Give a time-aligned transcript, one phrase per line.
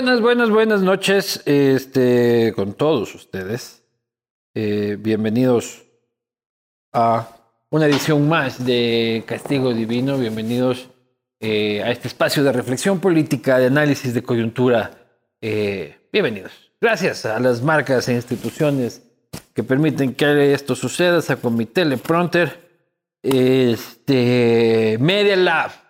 [0.00, 3.82] Buenas, buenas, buenas, noches este, con todos ustedes.
[4.54, 5.82] Eh, bienvenidos
[6.92, 7.28] a
[7.70, 10.16] una edición más de Castigo Divino.
[10.16, 10.88] Bienvenidos
[11.40, 14.92] eh, a este espacio de reflexión política, de análisis de coyuntura.
[15.40, 16.52] Eh, bienvenidos.
[16.80, 19.02] Gracias a las marcas e instituciones
[19.52, 21.20] que permiten que esto suceda.
[21.22, 22.68] Saco mi teleprompter.
[23.20, 25.87] Este, Media Lab.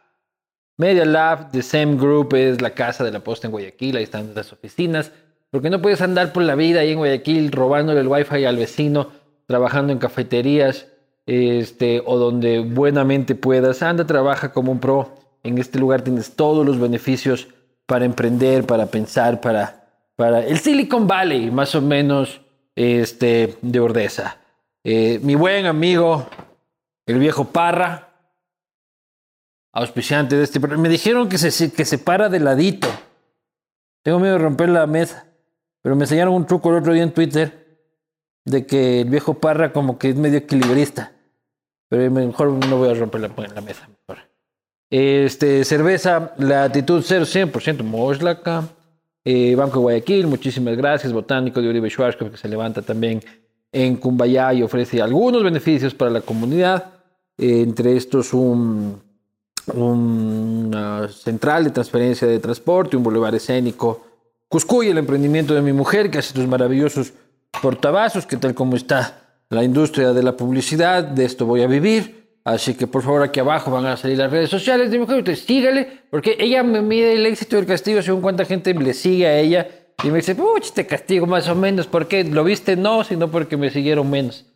[0.79, 4.33] Media Lab, The Same Group es la casa de la posta en Guayaquil, ahí están
[4.35, 5.11] las oficinas,
[5.51, 9.11] porque no puedes andar por la vida ahí en Guayaquil robándole el wifi al vecino,
[9.47, 10.87] trabajando en cafeterías,
[11.27, 13.83] este, o donde buenamente puedas.
[13.83, 15.17] Anda, trabaja como un pro.
[15.43, 17.49] En este lugar tienes todos los beneficios
[17.87, 22.41] para emprender, para pensar, para, para el Silicon Valley, más o menos,
[22.77, 24.39] este, de Ordeza.
[24.85, 26.29] Eh, mi buen amigo,
[27.05, 28.08] el viejo Parra,
[29.73, 30.83] auspiciante de este programa.
[30.83, 32.89] Me dijeron que se, que se para de ladito.
[34.03, 35.27] Tengo miedo de romper la mesa.
[35.83, 37.67] Pero me enseñaron un truco el otro día en Twitter
[38.45, 41.13] de que el viejo Parra como que es medio equilibrista.
[41.89, 43.89] Pero mejor no voy a romper la, la mesa.
[44.91, 48.69] Este, cerveza, latitud 0, 100% Moslaca.
[49.25, 51.13] Eh, Banco de Guayaquil, muchísimas gracias.
[51.13, 53.23] Botánico de Uribe Schwarzkopf, que se levanta también
[53.71, 56.93] en Cumbayá y ofrece algunos beneficios para la comunidad.
[57.37, 59.03] Eh, entre estos un
[59.75, 64.03] una central de transferencia de transporte, un bulevar escénico.
[64.49, 67.13] Cuscuy, el emprendimiento de mi mujer, que hace sus maravillosos
[67.63, 72.19] portavasos, que tal como está la industria de la publicidad, de esto voy a vivir.
[72.45, 75.19] Así que por favor aquí abajo van a salir las redes sociales de mi mujer,
[75.19, 79.27] usted sígale, porque ella me mide el éxito del castigo según cuánta gente le sigue
[79.27, 79.69] a ella.
[80.03, 82.25] Y me dice, uy, te castigo más o menos, ¿por qué?
[82.25, 82.77] ¿Lo viste?
[82.77, 84.47] No, sino porque me siguieron menos.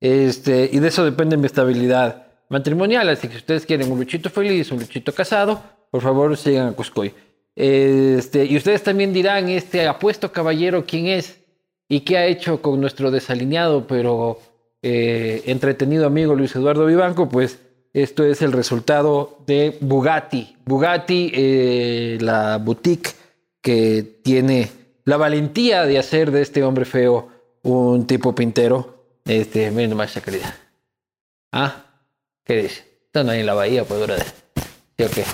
[0.00, 3.08] Este, y de eso depende mi estabilidad matrimonial.
[3.08, 6.72] Así que si ustedes quieren un luchito feliz, un luchito casado, por favor sigan a
[6.72, 7.12] Cuscoy.
[7.56, 11.38] Este, y ustedes también dirán, este apuesto caballero, ¿quién es?
[11.88, 14.38] ¿Y qué ha hecho con nuestro desalineado, pero
[14.82, 17.28] eh, entretenido amigo Luis Eduardo Vivanco?
[17.28, 17.58] Pues
[17.92, 20.56] esto es el resultado de Bugatti.
[20.64, 23.10] Bugatti, eh, la boutique
[23.60, 24.70] que tiene
[25.04, 27.28] la valentía de hacer de este hombre feo
[27.62, 29.20] un tipo pintero.
[29.24, 30.54] Este, nomás esa calidad.
[31.52, 31.91] Ah,
[32.44, 32.84] ¿Qué dice?
[33.06, 34.24] Están ahí en la bahía, pues, brother.
[34.96, 35.24] ¿Sí o qué?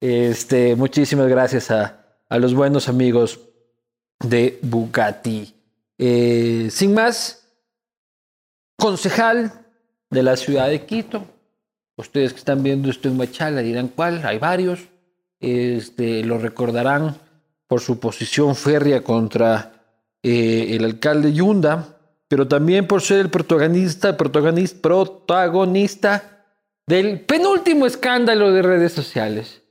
[0.00, 3.40] Este, muchísimas gracias a, a los buenos amigos
[4.20, 5.54] de Bugatti.
[5.98, 7.48] Eh, sin más,
[8.76, 9.52] concejal
[10.10, 11.26] de la ciudad de Quito.
[11.96, 14.80] Ustedes que están viendo esto en Machala dirán cuál, hay varios.
[15.40, 17.16] Este, lo recordarán
[17.66, 19.72] por su posición férrea contra
[20.22, 21.96] eh, el alcalde Yunda,
[22.28, 26.35] pero también por ser el protagonista, protagonista, protagonista
[26.86, 29.62] del penúltimo escándalo de redes sociales.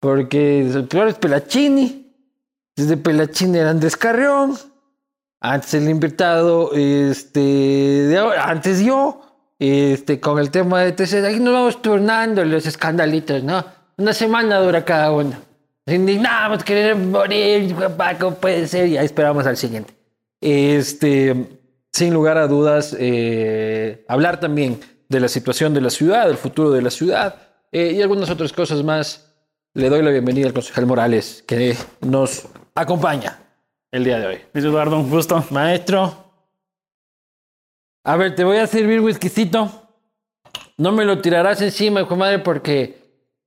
[0.00, 2.14] Porque el peor es Pelachini.
[2.74, 4.56] Desde Pelachini era Andrés Carrión.
[5.40, 9.22] Antes el invitado, este, antes yo,
[9.58, 13.64] este, con el tema de TC, ahí nos vamos turnando los escandalitos, ¿no?
[13.98, 15.36] Una semana dura cada uno.
[15.86, 18.88] Nos indignamos, querer morir, papá, ¿cómo puede ser?
[18.88, 19.94] Y ahí esperamos al siguiente.
[20.40, 21.48] Este,
[21.92, 26.70] sin lugar a dudas, eh, hablar también de la situación de la ciudad, del futuro
[26.70, 27.36] de la ciudad
[27.72, 29.22] eh, y algunas otras cosas más.
[29.74, 33.38] Le doy la bienvenida al concejal Morales, que nos acompaña
[33.92, 34.38] el día de hoy.
[34.54, 35.44] Luis Eduardo, un gusto.
[35.50, 36.24] Maestro,
[38.04, 39.82] a ver, te voy a servir whiskycito.
[40.78, 42.98] No me lo tirarás encima, hijo de madre, porque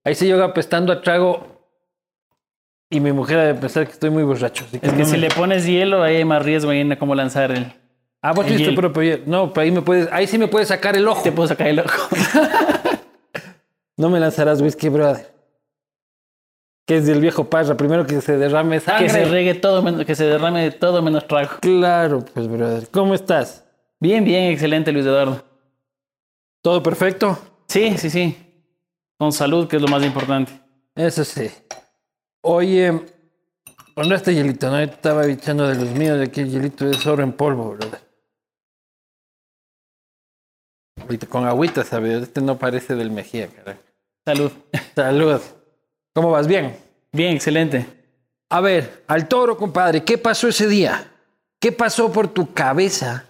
[0.04, 1.48] ahí se llega apestando a trago
[2.90, 4.66] y mi mujer ha de pensar que estoy muy borracho.
[4.68, 6.96] así Es que no si me- le pones hielo, ahí hay más riesgo ahí en
[6.96, 7.74] cómo lanzar el.
[8.22, 8.76] Ah, vos tuviste hielo.
[8.82, 9.20] propio.
[9.26, 11.22] No, pero ahí me puedes, ahí sí me puedes sacar el ojo.
[11.24, 12.10] Te puedo sacar el ojo.
[13.98, 15.30] No me lanzarás whisky, brother.
[16.88, 19.08] Que es del viejo Parra, primero que se derrame sangre.
[19.08, 21.58] que se regue todo, que se derrame todo menos trago.
[21.60, 22.88] Claro, pues, brother.
[22.92, 23.66] ¿Cómo estás?
[24.00, 25.44] Bien, bien, excelente, Luis Eduardo.
[26.62, 27.38] ¿Todo perfecto?
[27.68, 28.38] Sí, sí, sí.
[29.18, 30.54] Con salud, que es lo más importante.
[30.96, 31.52] Eso sí.
[32.40, 33.02] Oye,
[33.98, 34.70] ¿dónde este hielito?
[34.70, 38.00] No, estaba echando de los míos, de aquí el hielito es oro en polvo, brother.
[41.02, 42.24] Ahorita con agüita, ¿sabes?
[42.24, 43.80] Este no parece del Mejía, carajo.
[44.26, 44.52] Salud.
[44.96, 45.42] Salud.
[46.14, 46.48] ¿Cómo vas?
[46.48, 46.76] Bien.
[47.12, 47.86] Bien, excelente.
[48.50, 51.12] A ver, al toro, compadre, ¿qué pasó ese día?
[51.60, 53.26] ¿Qué pasó por tu cabeza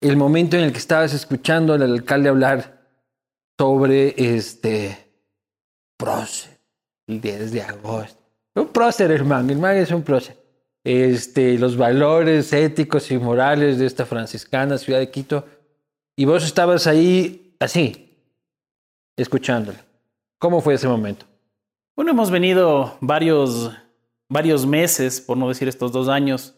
[0.00, 2.80] el momento en el que estabas escuchando al alcalde hablar
[3.58, 4.96] sobre este
[5.96, 6.58] prócer,
[7.06, 8.20] el 10 de agosto?
[8.54, 10.36] Un prócer, hermano, el man es un prócer.
[10.84, 15.46] este, los valores éticos y morales de esta franciscana ciudad de Quito.
[16.16, 18.16] Y vos estabas ahí así,
[19.16, 19.84] escuchándola.
[20.38, 21.26] ¿Cómo fue ese momento?
[21.96, 23.72] Bueno, hemos venido varios,
[24.28, 26.54] varios meses, por no decir estos dos años,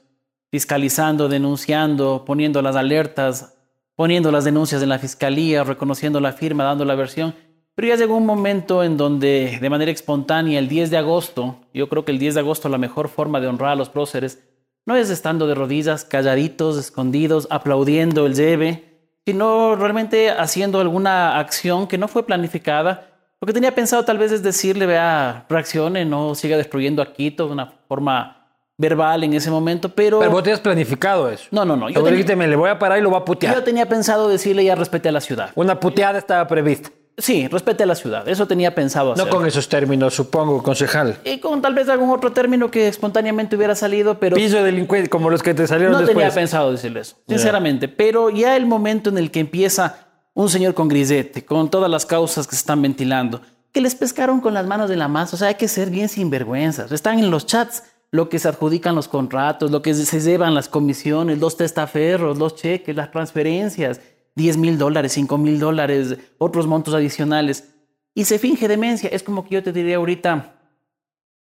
[0.51, 3.55] fiscalizando, denunciando, poniendo las alertas,
[3.95, 7.35] poniendo las denuncias en la fiscalía, reconociendo la firma, dando la versión.
[7.75, 11.89] Pero ya llegó un momento en donde, de manera espontánea, el 10 de agosto, yo
[11.89, 14.43] creo que el 10 de agosto la mejor forma de honrar a los próceres
[14.87, 18.86] no es estando de rodillas, calladitos, escondidos, aplaudiendo el lleve,
[19.27, 23.09] sino realmente haciendo alguna acción que no fue planificada.
[23.41, 27.47] Lo que tenía pensado tal vez es decirle, vea, reaccione, no siga destruyendo a Quito
[27.47, 28.47] de una forma
[28.79, 30.21] verbal en ese momento, pero...
[30.21, 31.49] Pero vos te has planificado eso.
[31.51, 31.91] No, no, no.
[31.91, 33.55] Yo dijiste, me le voy a parar y lo voy a putear.
[33.55, 35.51] Yo tenía pensado decirle ya respete a la ciudad.
[35.57, 36.91] Una puteada estaba prevista.
[37.19, 38.29] Sí, respete a la ciudad.
[38.29, 39.25] Eso tenía pensado hacer.
[39.25, 41.19] No con esos términos, supongo, concejal.
[41.25, 44.37] Y con tal vez algún otro término que espontáneamente hubiera salido, pero...
[44.37, 46.15] Piso delincuente, como los que te salieron no después.
[46.15, 47.89] No tenía pensado decirle eso, sinceramente.
[47.89, 52.05] Pero ya el momento en el que empieza un señor con grisete, con todas las
[52.05, 53.41] causas que se están ventilando,
[53.73, 55.37] que les pescaron con las manos de la masa.
[55.37, 56.93] O sea, hay que ser bien sinvergüenzas.
[56.93, 60.69] Están en los chats lo que se adjudican los contratos, lo que se llevan las
[60.69, 64.01] comisiones, los testaferros, los cheques, las transferencias,
[64.37, 67.73] 10 mil dólares, 5 mil dólares, otros montos adicionales.
[68.15, 69.11] Y se finge demencia.
[69.11, 70.55] Es como que yo te diría ahorita,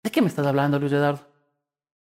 [0.03, 1.19] ¿de qué me estás hablando, Luis Eduardo?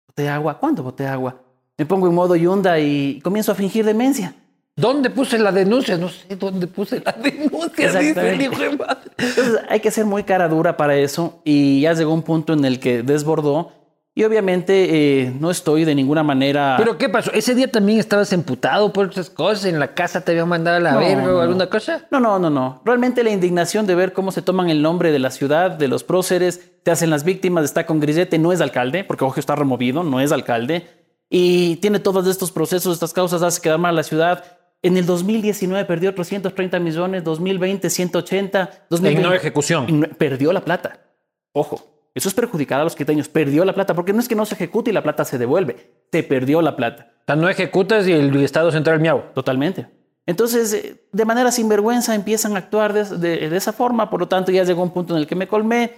[0.06, 0.58] ¿Boté agua?
[0.58, 1.40] ¿Cuándo boté agua?
[1.76, 4.34] Me pongo en modo Yunda y comienzo a fingir demencia.
[4.75, 5.96] ¿Dónde puse la denuncia?
[5.96, 8.00] No sé dónde puse la denuncia.
[8.00, 9.11] Dice madre.
[9.16, 12.64] Entonces hay que ser muy cara dura para eso y ya llegó un punto en
[12.64, 13.72] el que desbordó
[14.19, 16.75] y obviamente eh, no estoy de ninguna manera.
[16.76, 17.31] ¿Pero qué pasó?
[17.32, 19.67] ¿Ese día también estabas emputado por esas cosas?
[19.67, 22.05] ¿En la casa te habían mandado a la verga o alguna cosa?
[22.11, 22.82] No, no, no, no.
[22.85, 26.03] Realmente la indignación de ver cómo se toman el nombre de la ciudad, de los
[26.03, 30.03] próceres, te hacen las víctimas, está con grillete, no es alcalde, porque ojo está removido,
[30.03, 30.88] no es alcalde.
[31.31, 34.43] Y tiene todos estos procesos, estas causas, hace quedar mal a la ciudad.
[34.82, 40.09] En el 2019 perdió 330 millones, 2020 180, 2020, en no ejecución.
[40.19, 41.05] perdió la plata.
[41.53, 41.88] Ojo,
[42.19, 43.29] eso es perjudicar a los quiteños.
[43.29, 45.93] Perdió la plata, porque no es que no se ejecute y la plata se devuelve.
[46.11, 47.12] Se perdió la plata.
[47.20, 49.23] O sea, no ejecutas y el Estado central miau.
[49.35, 49.87] Totalmente.
[50.26, 54.11] Entonces, eh, de manera sinvergüenza empiezan a actuar de, esa forma.
[54.11, 55.93] Por lo tanto, ya llegó un punto en el que me colmé.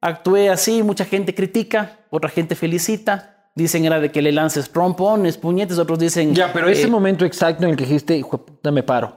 [0.00, 3.50] Actué así, mucha gente critica, otra gente felicita.
[3.54, 6.34] Dicen era de que le lances trompones, puñetes, otros dicen...
[6.34, 9.16] Ya, pero ese eh, momento exacto en el que dijiste, hijo de puta, me paro.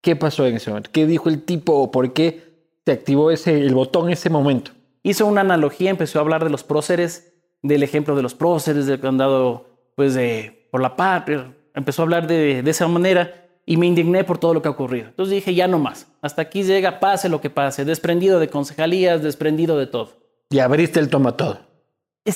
[0.00, 0.90] ¿Qué pasó en ese momento?
[0.92, 2.42] ¿Qué dijo el tipo o por qué
[2.84, 4.72] se activó ese, el botón en ese momento?
[5.02, 7.32] Hizo una analogía, empezó a hablar de los próceres,
[7.62, 10.18] del ejemplo de los próceres, del que han dado pues,
[10.70, 14.54] por la patria, empezó a hablar de, de, esa manera y me indigné por todo
[14.54, 15.08] lo que ha ocurrido.
[15.08, 19.22] Entonces dije, ya no más, hasta aquí llega, pase lo que pase, desprendido de concejalías,
[19.22, 20.10] desprendido de todo.
[20.50, 21.60] Y abriste el toma todo.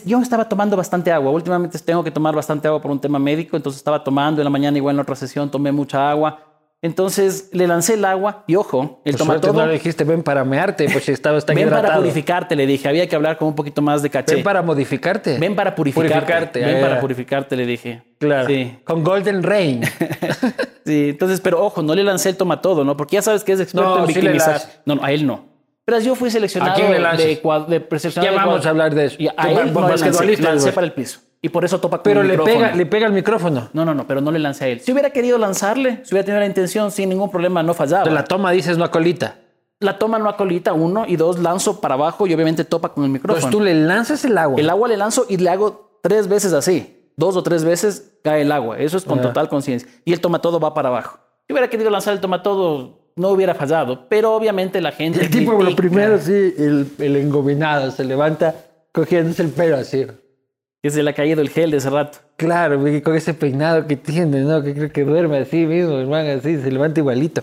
[0.05, 3.57] Yo estaba tomando bastante agua, últimamente tengo que tomar bastante agua por un tema médico,
[3.57, 6.46] entonces estaba tomando en la mañana, igual en otra sesión tomé mucha agua
[6.87, 9.53] entonces le lancé el agua y ojo, el Por todo.
[9.53, 12.89] No le dijiste ven para mearte, pues estaba tan Ven para purificarte, le dije.
[12.89, 14.37] Había que hablar con un poquito más de caché.
[14.37, 15.39] Ven para modificarte.
[15.39, 16.61] Ven para purificarte.
[16.61, 18.03] ven para purificarte, le dije.
[18.19, 18.47] Claro.
[18.47, 18.79] Sí.
[18.85, 19.83] Con Golden Rain.
[20.87, 22.97] sí, entonces, pero ojo, no le lancé el toma todo, ¿no?
[22.97, 24.63] Porque ya sabes que es experto en victimizar.
[24.85, 25.45] no, no, a él no.
[25.85, 29.17] Pero yo fui seleccionado ¿A quién le de, de, Ya vamos a hablar de eso.
[29.19, 31.21] Y a él no le lancé, lancé para el piso.
[31.47, 33.69] Y por eso topa con pero el le Pega, le pega el micrófono.
[33.73, 34.81] No, no, no, pero no le lancé a él.
[34.81, 38.03] Si hubiera querido lanzarle, si hubiera tenido la intención, sin ningún problema, no fallaba.
[38.03, 39.37] Pero la toma dices no a colita.
[39.79, 43.05] La toma no a colita, uno, y dos, lanzo para abajo y obviamente topa con
[43.05, 43.41] el micrófono.
[43.41, 44.59] Pues tú le lanzas el agua.
[44.59, 47.13] El agua le lanzo y le hago tres veces así.
[47.17, 48.77] Dos o tres veces cae el agua.
[48.81, 49.89] Eso es con total conciencia.
[50.05, 51.21] Y el toma todo va para abajo.
[51.47, 54.09] Si hubiera querido lanzar el toma todo, no hubiera fallado.
[54.09, 55.21] Pero obviamente la gente.
[55.21, 58.53] El tipo, lo primero, sí, el, el engobinado se levanta
[58.91, 60.09] cogiéndose el pelo así
[60.87, 62.19] que se le ha caído el gel de ese rato.
[62.37, 64.63] Claro, con ese peinado que tiene, ¿no?
[64.63, 67.43] Que creo que duerme así mismo, hermano, así, se levanta igualito.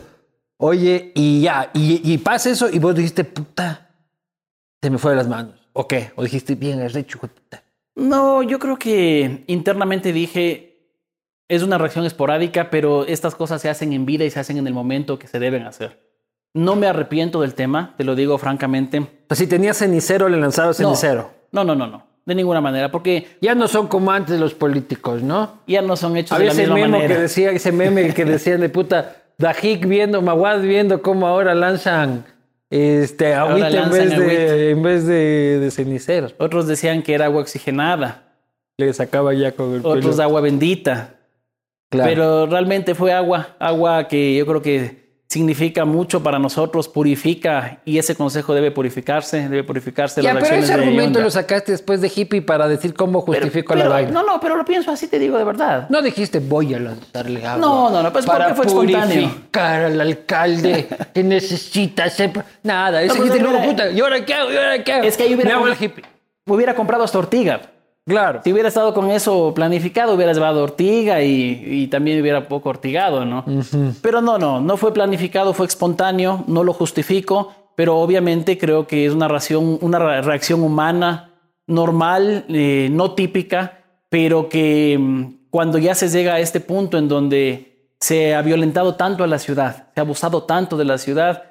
[0.57, 3.89] Oye, y ya, y, pasa eso, y vos dijiste, puta,
[4.81, 5.55] se me fue de las manos.
[5.73, 6.11] ¿O qué?
[6.15, 7.63] ¿O dijiste, bien, es hecho, puta?
[7.95, 10.87] No, yo creo que internamente dije,
[11.49, 14.67] es una reacción esporádica, pero estas cosas se hacen en vida y se hacen en
[14.67, 15.99] el momento que se deben hacer.
[16.53, 19.25] No me arrepiento del tema, te lo digo francamente.
[19.31, 21.31] si tenías cenicero, le lanzabas cenicero.
[21.51, 25.21] No, no, no, no de ninguna manera, porque ya no son como antes los políticos,
[25.21, 25.59] ¿no?
[25.67, 27.15] Ya no son hechos de la misma meme manera.
[27.15, 32.25] que decía ese meme que decían de puta Dajik viendo Maguad viendo cómo ahora lanzan
[32.69, 36.33] este agüita en vez de en vez de, ceniceros.
[36.39, 38.23] Otros decían que era agua oxigenada.
[38.77, 41.15] Le sacaba ya con el Otros agua bendita.
[41.89, 42.09] Claro.
[42.09, 45.02] Pero realmente fue agua, agua que yo creo que
[45.33, 50.57] significa mucho para nosotros, purifica y ese consejo debe purificarse, debe purificarse Ya, las pero
[50.61, 54.11] ese argumento lo sacaste después de hippie para decir cómo justifico pero- la vaina.
[54.11, 55.87] No, no, pero lo pienso así, te digo de verdad.
[55.89, 57.57] No dijiste voy a lanzarle agua.
[57.59, 59.27] No, no, no, pues, para porque fue espontáneo.
[59.29, 62.31] purificar al alcalde que necesita hacer.
[62.61, 64.51] Nada, ese pues, dijiste, no, hubiera- puta, ¿y ahora qué hago?
[64.51, 65.03] ¿Y ahora qué hago?
[65.07, 66.03] Es que ahí hubiera, Me hago el hippie.
[66.47, 67.59] hubiera comprado hasta Ortiga.
[68.05, 68.41] Claro.
[68.43, 73.23] Si hubiera estado con eso planificado, hubiera llevado Ortiga y, y también hubiera poco ortigado,
[73.23, 73.45] ¿no?
[74.01, 79.05] Pero no, no, no fue planificado, fue espontáneo, no lo justifico, pero obviamente creo que
[79.05, 81.31] es una reacción, una re- reacción humana
[81.65, 83.79] normal, eh, no típica,
[84.09, 88.95] pero que mm, cuando ya se llega a este punto en donde se ha violentado
[88.95, 91.43] tanto a la ciudad, se ha abusado tanto de la ciudad,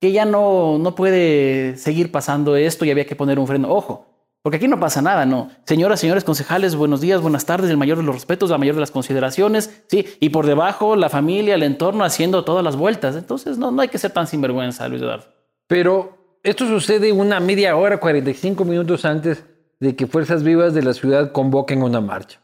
[0.00, 3.70] que ya no, no puede seguir pasando esto y había que poner un freno.
[3.70, 4.06] Ojo,
[4.42, 5.50] porque aquí no pasa nada, ¿no?
[5.66, 8.80] Señoras, señores concejales, buenos días, buenas tardes, el mayor de los respetos, la mayor de
[8.80, 10.06] las consideraciones, ¿sí?
[10.18, 13.16] Y por debajo la familia, el entorno haciendo todas las vueltas.
[13.16, 15.26] Entonces no, no hay que ser tan sinvergüenza, Luis Eduardo.
[15.66, 19.44] Pero esto sucede una media hora, 45 minutos antes
[19.78, 22.40] de que Fuerzas Vivas de la ciudad convoquen una marcha.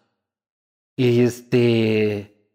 [0.97, 2.51] Y este,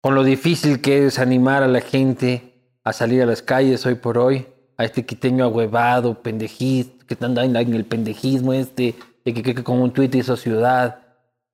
[0.00, 2.54] con lo difícil que es animar a la gente
[2.84, 4.46] a salir a las calles hoy por hoy,
[4.78, 9.64] a este quiteño ahuevado, pendejista, que anda en en el pendejismo este, de que, que-
[9.64, 11.00] con un tuit hizo ciudad,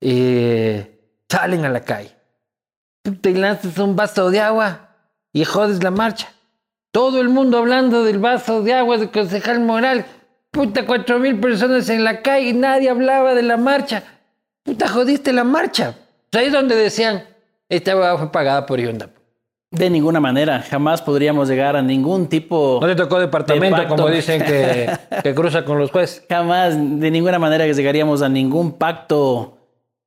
[0.00, 2.10] eh, salen a la calle.
[3.20, 4.90] Te lanzas un vaso de agua
[5.32, 6.28] y jodes la marcha.
[6.92, 10.04] Todo el mundo hablando del vaso de agua del concejal Moral.
[10.50, 14.02] Puta, cuatro mil personas en la calle y nadie hablaba de la marcha.
[14.62, 15.96] Puta, jodiste la marcha.
[16.32, 17.24] Ahí es donde decían,
[17.68, 19.10] esta agua fue pagada por Yunda.
[19.74, 22.78] De ninguna manera, jamás podríamos llegar a ningún tipo...
[22.80, 24.90] No le tocó departamento, De como dicen que,
[25.22, 26.24] que cruza con los jueces.
[26.28, 29.58] Jamás, de ninguna manera llegaríamos a ningún pacto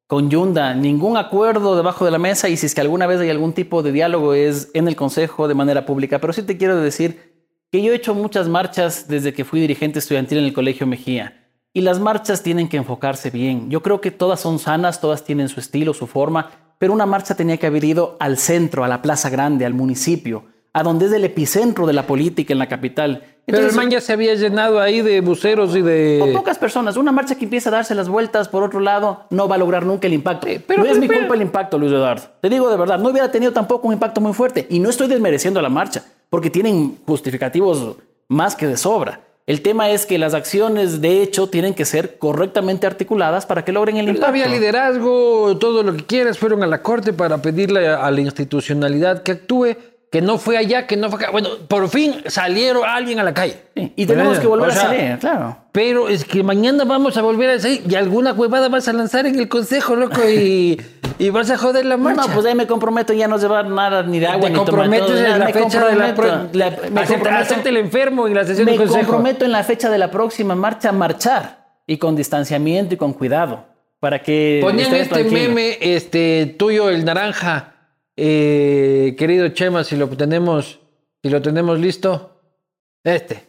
[0.07, 3.29] con Yunda, ningún acuerdo debajo de la mesa y si es que alguna vez hay
[3.29, 6.19] algún tipo de diálogo es en el Consejo de manera pública.
[6.19, 7.35] Pero sí te quiero decir
[7.71, 11.43] que yo he hecho muchas marchas desde que fui dirigente estudiantil en el Colegio Mejía
[11.73, 13.69] y las marchas tienen que enfocarse bien.
[13.69, 17.35] Yo creo que todas son sanas, todas tienen su estilo, su forma, pero una marcha
[17.35, 20.43] tenía que haber ido al centro, a la Plaza Grande, al municipio,
[20.73, 23.23] a donde es el epicentro de la política en la capital.
[23.45, 26.31] Pero el Entonces, man ya se había llenado ahí de buceros y o de...
[26.35, 26.97] pocas personas.
[26.97, 29.85] Una marcha que empieza a darse las vueltas por otro lado no va a lograr
[29.85, 30.47] nunca el impacto.
[30.67, 32.23] pero- no es pero- mi culpa el impacto, Luis Eduardo.
[32.41, 34.67] Te digo de verdad, no hubiera tenido tampoco un impacto muy fuerte.
[34.69, 37.95] Y no estoy desmereciendo la marcha, porque tienen justificativos
[38.27, 39.21] más que de sobra.
[39.47, 43.71] El tema es que las acciones, de hecho, tienen que ser correctamente articuladas para que
[43.71, 44.27] logren el impacto.
[44.27, 49.23] había liderazgo, todo lo que quieras, fueron a la corte para pedirle a, la institucionalidad
[49.23, 49.77] que actúe,
[50.11, 51.31] que no fue allá, que no fue acá.
[51.31, 53.57] Bueno, por fin salieron alguien a la calle.
[53.73, 55.57] Sí, Y tenemos que volver O sea, a salir, claro.
[55.77, 59.27] Pero es que mañana vamos a volver a salir y alguna huevada vas a lanzar
[59.27, 60.81] en el consejo, loco, y,
[61.19, 62.25] y vas a joder la marcha.
[62.25, 65.11] No, pues ahí me comprometo ya no llevar nada ni de agua te ni comprometes
[65.11, 68.71] en la me fecha de la La- me hacerte el enfermo en la sesión Me
[68.71, 69.01] del consejo.
[69.05, 73.13] comprometo en la fecha de la próxima marcha a marchar y con distanciamiento y con
[73.13, 73.65] cuidado
[73.99, 77.75] para que Ponían este meme, este tuyo, el naranja,
[78.15, 80.79] eh, querido Chema, si lo tenemos,
[81.21, 82.41] si lo tenemos listo.
[83.03, 83.45] Este.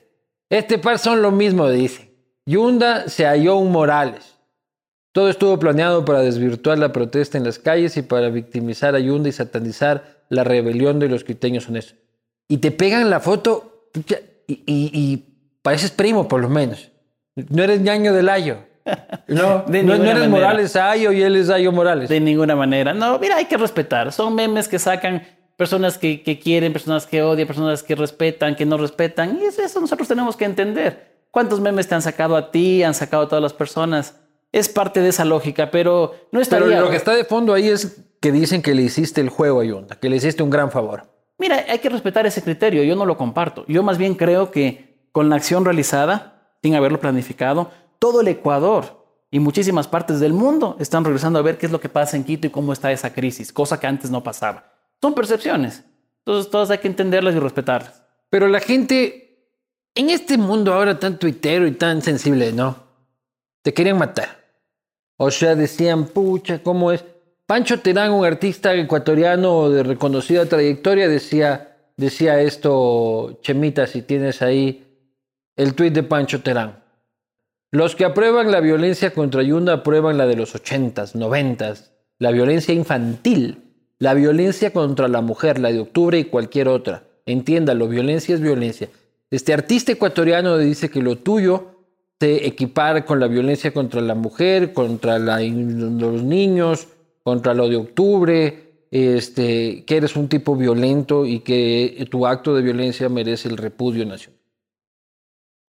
[0.51, 2.08] Este par son lo mismo, dice.
[2.49, 4.37] Yunda se halló un Morales.
[5.13, 9.29] Todo estuvo planeado para desvirtuar la protesta en las calles y para victimizar a Yunda
[9.29, 11.97] y satanizar la rebelión de los quiteños honestos.
[12.49, 13.91] Y te pegan la foto
[14.47, 15.25] y, y- y
[15.61, 16.91] pareces primo, por lo menos.
[17.37, 18.59] No eres ñaño del Ayo.
[19.29, 20.29] No, De no, no eres manera.
[20.29, 22.09] Morales Ayo y él es Ayo Morales.
[22.09, 22.95] De ninguna manera.
[22.95, 24.11] No, mira, hay que respetar.
[24.13, 25.23] Son memes que sacan
[25.59, 29.39] personas que, que quieren, personas que odian, personas que respetan, que no respetan.
[29.43, 31.18] Y eso nosotros tenemos que entender.
[31.31, 34.17] ¿Cuántos memes te han sacado a ti, han sacado a todas las personas?
[34.51, 36.81] Es parte de esa lógica, pero no Pero estaría...
[36.81, 39.65] lo que está de fondo ahí es que dicen que le hiciste el juego a
[39.65, 41.05] Yunda, que le hiciste un gran favor.
[41.39, 43.65] Mira, hay que respetar ese criterio, yo no lo comparto.
[43.69, 49.05] Yo más bien creo que con la acción realizada, sin haberlo planificado, todo el Ecuador
[49.31, 52.25] y muchísimas partes del mundo están regresando a ver qué es lo que pasa en
[52.25, 54.73] Quito y cómo está esa crisis, cosa que antes no pasaba.
[55.01, 55.85] Son percepciones.
[56.25, 58.03] Entonces, todas hay que entenderlas y respetarlas.
[58.31, 59.28] Pero la gente,
[59.99, 62.77] en este mundo ahora tan tuitero y tan sensible, ¿no?
[63.63, 64.45] Te querían matar.
[65.17, 67.05] O sea, decían, pucha, ¿cómo es?
[67.47, 74.87] Pancho Terán, un artista ecuatoriano de reconocida trayectoria, decía, decía esto, Chemita, si tienes ahí
[75.57, 76.85] el tuit de Pancho Terán.
[77.73, 81.91] Los que aprueban la violencia contra Yunda aprueban la de los ochentas, noventas,
[82.21, 83.65] la violencia infantil,
[83.99, 87.03] la violencia contra la mujer, la de octubre y cualquier otra.
[87.27, 88.91] Entiéndalo, violencia es violencia.
[89.31, 91.75] Este artista ecuatoriano dice que lo tuyo
[92.19, 96.89] se equipara con la violencia contra la mujer, contra los niños,
[97.23, 102.63] contra lo de octubre, este, que eres un tipo violento y que tu acto de
[102.63, 104.41] violencia merece el repudio nacional.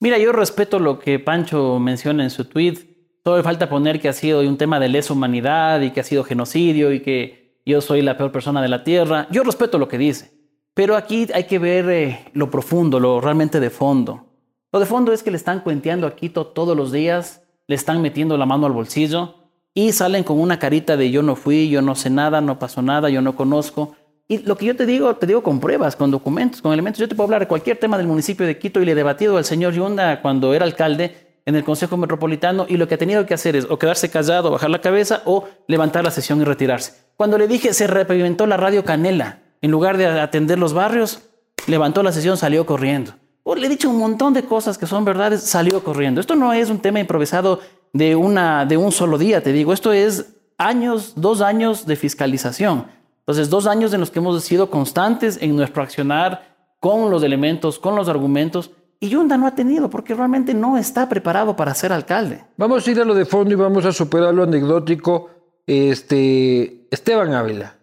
[0.01, 2.79] Mira, yo respeto lo que Pancho menciona en su tweet.
[3.23, 6.25] Solo falta poner que ha sido un tema de lesa humanidad y que ha sido
[6.25, 9.29] genocidio y que yo soy la peor persona de la tierra.
[9.31, 10.42] Yo respeto lo que dice.
[10.75, 14.27] Pero aquí hay que ver eh, lo profundo, lo realmente de fondo.
[14.73, 18.01] Lo de fondo es que le están cuenteando a Quito todos los días, le están
[18.01, 19.35] metiendo la mano al bolsillo
[19.75, 22.81] y salen con una carita de yo no fui, yo no sé nada, no pasó
[22.81, 23.95] nada, yo no conozco.
[24.29, 27.01] Y lo que yo te digo, te digo con pruebas, con documentos, con elementos.
[27.01, 29.37] Yo te puedo hablar de cualquier tema del municipio de Quito y le he debatido
[29.37, 33.27] al señor Yunda cuando era alcalde en el Consejo Metropolitano y lo que ha tenido
[33.27, 36.95] que hacer es o quedarse callado, bajar la cabeza o levantar la sesión y retirarse.
[37.17, 41.23] Cuando le dije se repavimentó la radio Canela, en lugar de atender los barrios,
[41.67, 43.13] levantó la sesión, salió corriendo.
[43.45, 46.21] O le he dicho un montón de cosas que son verdades, salió corriendo.
[46.21, 47.61] Esto no es un tema improvisado
[47.93, 52.87] de, una, de un solo día, te digo, esto es años, dos años de fiscalización.
[53.21, 57.79] Entonces, dos años en los que hemos sido constantes en nuestro accionar con los elementos,
[57.79, 61.93] con los argumentos, y Yunda no ha tenido porque realmente no está preparado para ser
[61.93, 62.45] alcalde.
[62.57, 65.29] Vamos a ir a lo de fondo y vamos a superar lo anecdótico.
[65.67, 67.79] Este, Esteban Ávila,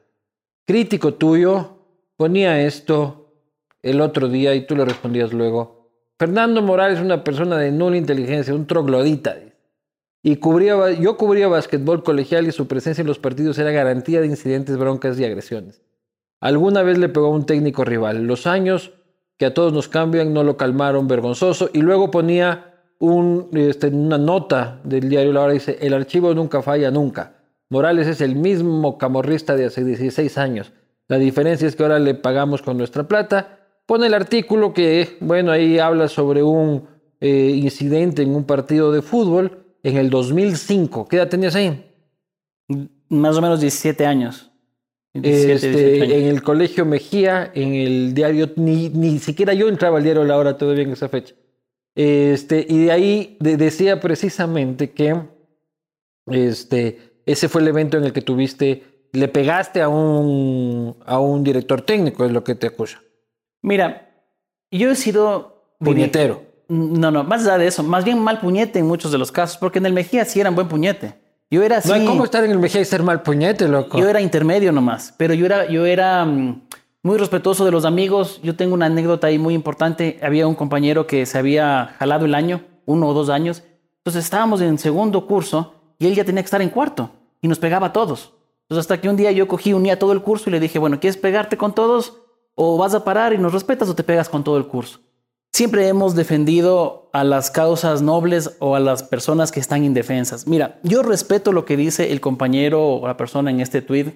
[0.69, 1.79] crítico tuyo,
[2.15, 3.33] ponía esto
[3.81, 5.89] el otro día y tú le respondías luego.
[6.19, 9.35] Fernando Morales es una persona de nula inteligencia, un troglodita.
[10.21, 14.27] Y cubría, yo cubría básquetbol colegial y su presencia en los partidos era garantía de
[14.27, 15.81] incidentes, broncas y agresiones.
[16.39, 18.27] Alguna vez le pegó a un técnico rival.
[18.27, 18.91] Los años
[19.37, 21.71] que a todos nos cambian no lo calmaron, vergonzoso.
[21.73, 22.75] Y luego ponía
[23.53, 27.38] este, una nota del diario La Hora, dice, el archivo nunca falla, nunca.
[27.69, 30.73] Morales es el mismo camorrista de hace 16 años.
[31.07, 33.59] La diferencia es que ahora le pagamos con nuestra plata.
[33.85, 36.87] Pone el artículo que, bueno, ahí habla sobre un
[37.19, 41.07] eh, incidente en un partido de fútbol en el 2005.
[41.07, 41.85] ¿Qué edad tenías ahí?
[43.09, 44.51] Más o menos 17 años.
[45.13, 50.23] este, En el colegio Mejía, en el diario, ni, ni siquiera yo entraba al diario
[50.23, 51.35] La Hora todavía en esa fecha.
[51.95, 55.19] Este, y de ahí decía precisamente que
[56.27, 61.43] este, ese fue el evento en el que tuviste, le pegaste a un, a un
[61.43, 63.01] director técnico, es lo que te acusa.
[63.61, 64.09] Mira,
[64.71, 65.75] yo he sido...
[65.79, 66.43] Puñetero.
[66.67, 69.57] No, no, más allá de eso, más bien mal puñete en muchos de los casos,
[69.57, 71.15] porque en el Mejía sí eran buen puñete.
[71.51, 71.89] Yo era así.
[71.89, 73.97] No hay cómo estar en el Mejía y ser mal puñete, loco.
[73.97, 76.61] Yo era intermedio nomás, pero yo era, yo era mm,
[77.03, 78.39] muy respetuoso de los amigos.
[78.43, 80.19] Yo tengo una anécdota ahí muy importante.
[80.21, 83.63] Había un compañero que se había jalado el año, uno o dos años.
[83.97, 87.59] Entonces estábamos en segundo curso y él ya tenía que estar en cuarto y nos
[87.59, 88.33] pegaba a todos.
[88.63, 90.99] Entonces hasta que un día yo cogí, unía todo el curso y le dije, bueno,
[90.99, 92.21] ¿quieres pegarte con todos?
[92.55, 94.99] ¿O vas a parar y nos respetas o te pegas con todo el curso?
[95.51, 100.45] Siempre hemos defendido a las causas nobles o a las personas que están indefensas.
[100.45, 104.13] Mira, yo respeto lo que dice el compañero o la persona en este tweet.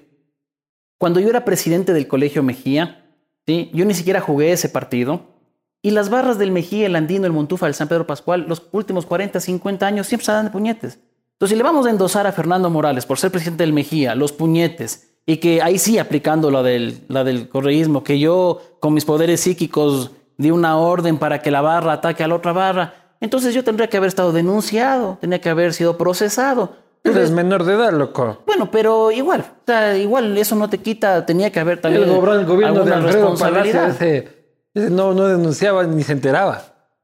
[1.00, 3.72] Cuando yo era presidente del Colegio Mejía, ¿sí?
[3.74, 5.34] yo ni siquiera jugué ese partido.
[5.82, 9.06] Y las barras del Mejía, el Andino, el Montufa, el San Pedro Pascual, los últimos
[9.06, 11.00] 40, 50 años siempre se dan de puñetes.
[11.34, 14.32] Entonces, si le vamos a endosar a Fernando Morales por ser presidente del Mejía, los
[14.32, 19.06] puñetes, y que ahí sí aplicando la del, la del correísmo, que yo con mis
[19.06, 23.54] poderes psíquicos de una orden para que la barra ataque a la otra barra, entonces
[23.54, 26.76] yo tendría que haber estado denunciado, tenía que haber sido procesado.
[27.06, 28.44] Eres menor de edad, loco.
[28.46, 32.04] Bueno, pero igual, o sea, igual eso no te quita, tenía que haber también.
[32.04, 34.30] El, gobierno de Alfredo Palacio ese,
[34.74, 36.64] no, no denunciaba ni se enteraba.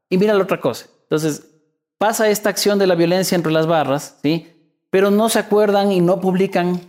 [0.10, 0.88] Y mira la otra cosa.
[1.04, 1.49] Entonces,
[2.00, 4.48] pasa esta acción de la violencia entre las barras, ¿sí?
[4.90, 6.82] Pero no se acuerdan y no publican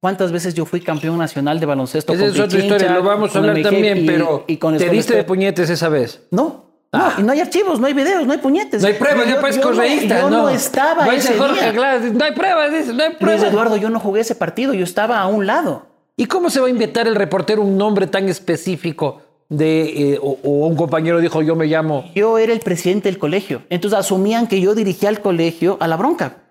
[0.00, 2.12] ¿Cuántas veces yo fui campeón nacional de baloncesto?
[2.12, 5.88] Esa es otra historia, lo vamos a hablar también, pero ¿te diste de puñetes esa
[5.88, 6.22] vez?
[6.30, 6.68] No.
[6.90, 8.80] No, y no hay archivos, no hay videos, no hay puñetes.
[8.80, 10.20] No hay pruebas, ya puedes correísta.
[10.22, 13.42] Yo, no, estaba no ese Jorge Glass, no hay pruebas, no hay pruebas.
[13.42, 15.86] Luis Eduardo, yo no jugué ese partido, yo estaba a un lado.
[16.16, 20.38] ¿Y cómo se va a inventar el reportero un nombre tan específico de eh, o,
[20.42, 22.04] o, un compañero dijo yo me llamo?
[22.14, 25.96] Yo era el presidente del colegio, entonces asumían que yo dirigía el colegio a la
[25.96, 26.48] bronca.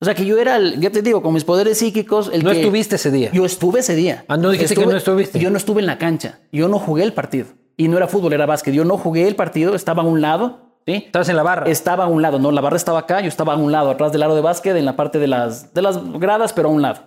[0.00, 2.30] O sea que yo era, el, ya te digo, con mis poderes psíquicos.
[2.30, 3.30] El ¿No estuviste ese día?
[3.32, 4.26] Yo estuve ese día.
[4.28, 5.38] Ah, no dijiste que no estuviste.
[5.38, 6.40] Yo no estuve en la cancha.
[6.52, 7.46] Yo no jugué el partido.
[7.78, 8.74] Y no era fútbol, era básquet.
[8.74, 10.64] Yo no jugué el partido, estaba a un lado.
[10.86, 11.04] ¿sí?
[11.06, 11.70] ¿Estabas en la barra?
[11.70, 14.12] Estaba a un lado, no, la barra estaba acá, yo estaba a un lado, atrás
[14.12, 16.82] del aro de básquet, en la parte de las, de las gradas, pero a un
[16.82, 17.00] lado.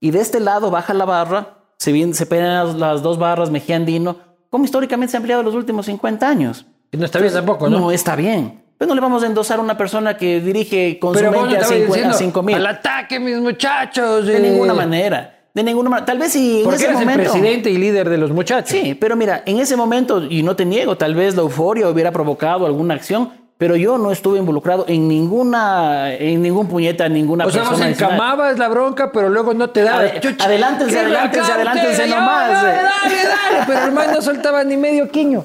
[0.00, 3.76] Y de este lado baja la barra, se, viene, se pegan las dos barras, Mejía
[3.76, 4.18] Andino,
[4.52, 6.66] como históricamente se ha ampliado los últimos 50 años.
[6.92, 7.80] Y no está bien tampoco, ¿no?
[7.80, 8.60] No está bien.
[8.76, 12.12] Pero no le vamos a endosar a una persona que dirige con su mente a
[12.12, 12.56] 5 mil.
[12.56, 14.26] Al ataque, mis muchachos.
[14.26, 15.46] De ninguna manera.
[15.54, 16.04] De ninguna manera.
[16.04, 17.22] Tal vez si en Porque ese eres momento.
[17.22, 18.78] el presidente y líder de los muchachos.
[18.78, 22.12] Sí, pero mira, en ese momento, y no te niego, tal vez la euforia hubiera
[22.12, 23.30] provocado alguna acción,
[23.62, 27.86] pero yo no estuve involucrado en ninguna, en ningún puñeta, en ninguna O sea, persona.
[27.86, 28.14] adicional.
[28.16, 30.00] encamabas la bronca, pero luego no te daba.
[30.00, 32.80] Adelántense, ¿qué adelántense, adelántense nomás, Dale, eh.
[32.82, 33.64] dale, dale.
[33.68, 35.44] Pero el man no soltaba ni medio quiño.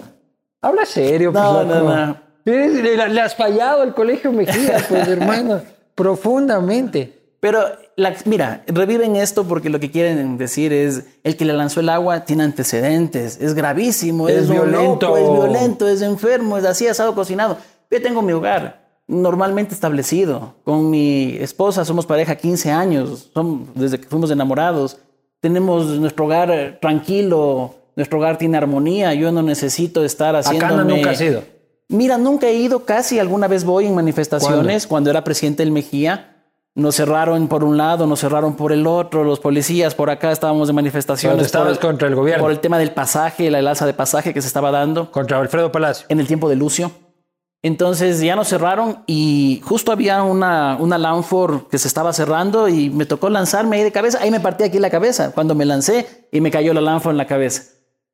[0.64, 2.18] Habla serio, pues, No, no, no.
[2.44, 5.62] Le, le has fallado al colegio Mejía, pues, hermano.
[5.94, 7.14] Profundamente.
[7.40, 7.60] Pero,
[7.98, 11.90] la- mira, reviven esto porque lo que quieren decir es el que le lanzó el
[11.90, 15.08] agua tiene antecedentes, es gravísimo, Es es, violento.
[15.10, 17.60] loco, es violento, es enfermo, es así, asado, cocinado.
[17.90, 20.56] Yo tengo mi hogar normalmente establecido.
[20.64, 25.00] Con mi esposa somos pareja 15 años, son, desde que fuimos enamorados.
[25.40, 29.14] Tenemos nuestro hogar eh, tranquilo, nuestro hogar tiene armonía.
[29.14, 30.66] Yo no necesito estar haciendo.
[30.66, 31.44] Acá no nunca has ido.
[31.90, 36.34] Mira, nunca he ido casi, alguna vez voy en manifestaciones cuando era presidente del Mejía.
[36.76, 40.70] Nos cerraron por un lado, nos cerraron por el otro, los policías por acá estábamos
[40.70, 41.38] en manifestaciones.
[41.38, 42.44] Protestabas por contra el gobierno.
[42.44, 45.72] Por el tema del pasaje, la alza de pasaje que se estaba dando Contra Alfredo
[45.72, 46.06] Palacio.
[46.10, 46.92] en el tiempo de Lucio.
[47.64, 52.90] Entonces ya nos cerraron y justo había una, una Lanford que se estaba cerrando y
[52.90, 54.20] me tocó lanzarme ahí de cabeza.
[54.22, 57.18] Ahí me partí aquí la cabeza cuando me lancé y me cayó la Lanford en
[57.18, 57.64] la cabeza.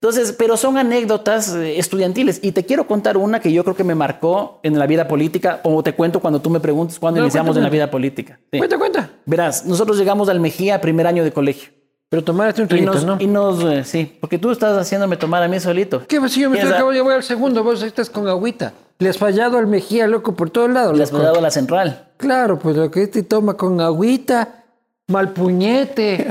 [0.03, 3.85] Entonces, pero son anécdotas eh, estudiantiles y te quiero contar una que yo creo que
[3.85, 7.25] me marcó en la vida política o te cuento cuando tú me preguntes cuándo No,
[7.25, 8.37] iniciamos en la vida política.
[8.51, 8.57] Sí.
[8.57, 9.09] Cuenta, cuenta.
[9.25, 11.71] Verás, nosotros llegamos al Mejía primer año de colegio.
[12.13, 13.17] Pero tomaste un Y traguito, nos, ¿no?
[13.19, 16.05] y nos eh, sí, porque tú estás haciéndome tomar a mí solito.
[16.05, 16.21] ¿Qué?
[16.29, 18.71] Si yo me estoy acabando, yo voy al segundo, vos estás con agüita.
[18.99, 20.95] Le has fallado al Mejía, loco, por todos lados.
[20.95, 21.23] Le has loco.
[21.23, 22.09] dado la central.
[22.17, 24.63] Claro, pues lo que te toma con agüita,
[25.07, 26.27] mal puñete.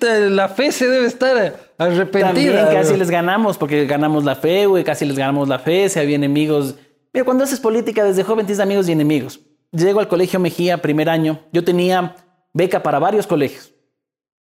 [0.30, 2.28] La fe se debe estar arrepentida.
[2.28, 5.98] También casi les ganamos, porque ganamos la fe, güey, casi les ganamos la fe, si
[6.00, 6.76] había enemigos.
[7.12, 9.40] Mira, cuando haces política desde joven tienes amigos y enemigos.
[9.70, 12.16] Llego al colegio Mejía, primer año, yo tenía
[12.54, 13.71] beca para varios colegios.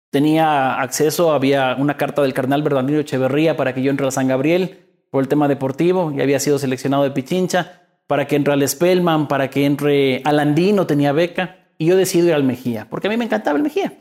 [0.10, 4.28] Tenía acceso, había una carta del carnal Bernardino Echeverría para que yo entre a San
[4.28, 8.68] Gabriel por el tema deportivo, y había sido seleccionado de Pichincha, para que entre al
[8.68, 13.08] Spellman, para que entre al Andino, tenía beca, y yo decido ir al Mejía, porque
[13.08, 13.94] a mí me encantaba el Mejía.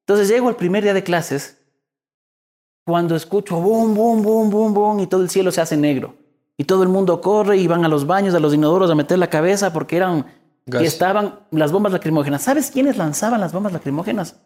[0.00, 1.62] Entonces llego el primer día de clases
[2.84, 6.16] cuando escucho boom, boom, boom, boom, boom y todo el cielo se hace negro.
[6.56, 9.18] Y todo el mundo corre y van a los baños, a los inodoros a meter
[9.18, 10.26] la cabeza porque eran
[10.66, 10.82] Gas.
[10.82, 12.42] que estaban las bombas lacrimógenas.
[12.42, 14.36] ¿Sabes quiénes lanzaban las bombas lacrimógenas?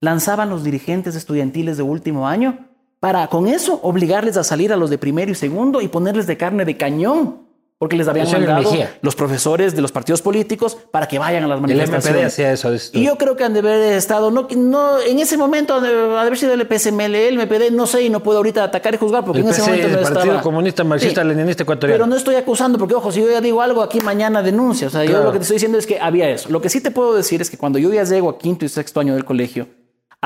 [0.00, 2.58] Lanzaban los dirigentes estudiantiles de último año
[3.00, 6.36] para con eso obligarles a salir a los de primero y segundo y ponerles de
[6.36, 7.46] carne de cañón.
[7.78, 8.70] Porque les habían el mandado
[9.02, 12.22] los profesores de los partidos políticos para que vayan a las El manifestaciones.
[12.22, 12.72] MPD hacía eso.
[12.72, 12.98] esto.
[12.98, 15.90] Y yo creo que han de haber estado, no, no en ese momento han de
[16.18, 19.26] haber sido el PSML, el MPD, no sé, y no puedo ahorita atacar y juzgar
[19.26, 20.40] porque el en ese PC, momento no el Partido estaba.
[20.42, 21.28] Comunista Marxista Sí.
[21.28, 21.98] Leninista Ecuatoriano.
[21.98, 24.86] Pero no estoy acusando, porque ojo, si yo ya digo algo aquí mañana denuncia.
[24.86, 26.48] O sea, yo lo que te estoy diciendo es que había eso.
[26.48, 28.70] Lo que sí te puedo decir es que cuando yo ya llego a quinto y
[28.70, 29.68] sexto año del colegio,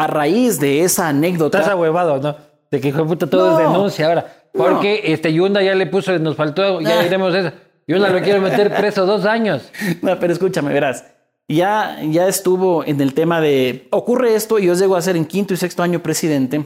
[0.05, 1.59] a raíz de esa anécdota.
[1.59, 2.37] Estás ahuevado, ¿no?
[2.71, 3.59] De que hijo de puta todo No.
[3.61, 4.37] es denuncia ahora.
[4.53, 7.53] Porque este Yunda ya le puso, nos faltó, ya diremos eso.
[7.87, 9.71] Yunda lo quiere meter preso dos años.
[10.03, 11.05] No, pero escúchame, verás.
[11.49, 13.89] Ya, ya estuvo en el tema de.
[13.91, 16.65] Ocurre esto y yo llego a ser en quinto y sexto año presidente.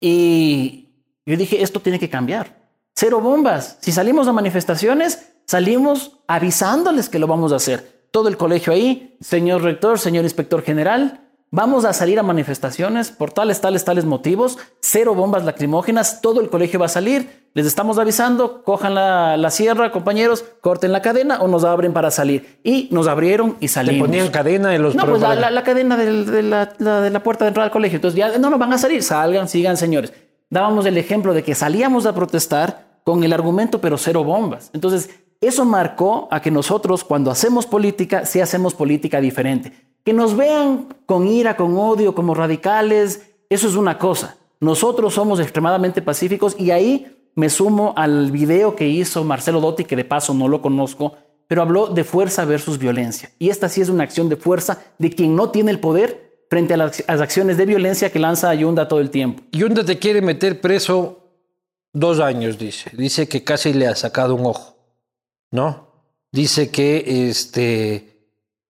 [0.00, 0.90] Y
[1.26, 2.56] yo dije: esto tiene que cambiar.
[2.94, 3.78] Cero bombas.
[3.80, 8.06] Si salimos a manifestaciones, salimos avisándoles que lo vamos a hacer.
[8.10, 11.27] Todo el colegio ahí, señor rector, señor inspector general.
[11.50, 14.58] Vamos a salir a manifestaciones por tales, tales, tales motivos.
[14.80, 16.20] Cero bombas lacrimógenas.
[16.20, 17.48] Todo el colegio va a salir.
[17.54, 18.62] Les estamos avisando.
[18.64, 20.44] Cojan la, la sierra, compañeros.
[20.60, 22.60] Corten la cadena o nos abren para salir.
[22.64, 24.08] Y nos abrieron y Le salimos.
[24.08, 27.08] ponían cadena en los No, pues la, la- la cadena del- de, la, la- de
[27.10, 27.96] la puerta de entrada al colegio.
[27.96, 29.02] Entonces ya no nos van a salir.
[29.02, 30.12] Salgan, sigan, señores.
[30.50, 34.68] Dábamos el ejemplo de que salíamos a protestar con el argumento, pero cero bombas.
[34.74, 35.08] Entonces,
[35.40, 39.72] eso marcó a que nosotros, cuando hacemos política, sí hacemos política diferente.
[40.04, 44.36] Que nos vean con ira, con odio, como radicales, eso es una cosa.
[44.60, 49.96] Nosotros somos extremadamente pacíficos y ahí me sumo al video que hizo Marcelo Dotti, que
[49.96, 51.14] de paso no lo conozco,
[51.46, 53.30] pero habló de fuerza versus violencia.
[53.38, 56.74] Y esta sí es una acción de fuerza de quien no tiene el poder frente
[56.74, 59.42] a las, acciones de violencia que lanza Ayunda todo el tiempo.
[59.52, 61.20] Yunda te quiere meter preso
[61.92, 62.90] dos años, dice.
[62.96, 64.76] Dice que casi le ha sacado un ojo,
[65.50, 65.88] ¿no?
[66.32, 68.07] Dice que este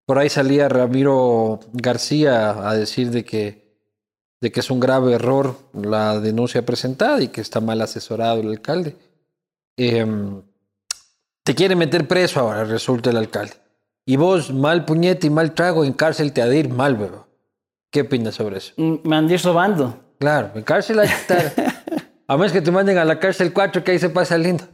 [0.08, 3.76] por ahí salía Ramiro García a decir de que,
[4.40, 8.48] de que es un grave error la denuncia presentada y que está mal asesorado el
[8.48, 8.96] alcalde.
[9.76, 10.40] Em,
[11.44, 13.52] te quiere meter preso ahora, resulta el alcalde.
[14.06, 17.26] Y vos, mal puñete y mal trago, en cárcel te ha de ir mal, bebo.
[17.90, 18.72] ¿Qué opinas sobre eso?
[18.78, 19.94] Mm, Me han dicho bando.
[20.18, 21.52] Claro, en cárcel hay que estar.
[22.26, 24.64] A menos que te manden a la cárcel 4, que ahí se pasa lindo.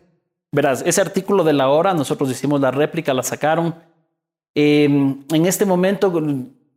[0.53, 3.75] Verás, ese artículo de la hora, nosotros hicimos la réplica, la sacaron.
[4.55, 6.13] Eh, en este momento,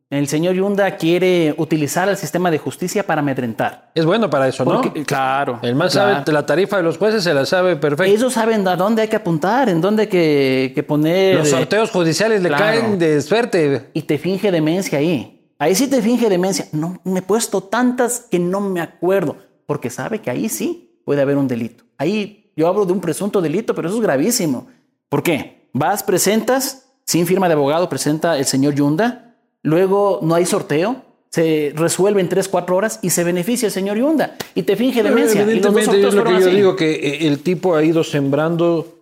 [0.09, 3.91] El señor Yunda quiere utilizar el sistema de justicia para amedrentar.
[3.93, 4.81] Es bueno para eso, ¿no?
[4.81, 5.59] Porque- claro.
[5.61, 6.23] El man claro.
[6.23, 8.13] sabe la tarifa de los jueces, se la sabe perfecto.
[8.13, 11.35] Ellos saben a dónde hay que apuntar, en dónde hay que, que poner.
[11.35, 12.63] Los eh, sorteos judiciales le claro.
[12.63, 13.89] caen de suerte.
[13.93, 15.33] y te finge demencia ahí.
[15.59, 16.67] Ahí sí te finge demencia.
[16.71, 19.35] No, me he puesto tantas que no me acuerdo,
[19.65, 21.83] porque sabe que ahí sí puede haber un delito.
[21.97, 24.67] Ahí yo hablo de un presunto delito, pero eso es gravísimo.
[25.09, 25.67] ¿Por qué?
[25.73, 31.73] Vas, presentas, sin firma de abogado, presenta el señor Yunda, luego no hay sorteo, se
[31.75, 35.41] resuelve en 3, 4 horas y se beneficia el señor Yunda y te finge demencia.
[35.41, 36.55] Y los dos Evidentemente, es sorteos lo que yo así.
[36.55, 38.93] digo, que eh, el tipo ha ido sembrando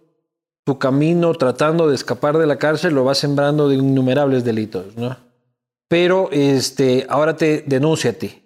[0.66, 5.18] su camino, tratando de escapar de la cárcel, lo va sembrando de innumerables delitos, ¿no?
[5.88, 8.42] Pero este, ahora te denuncia a ti.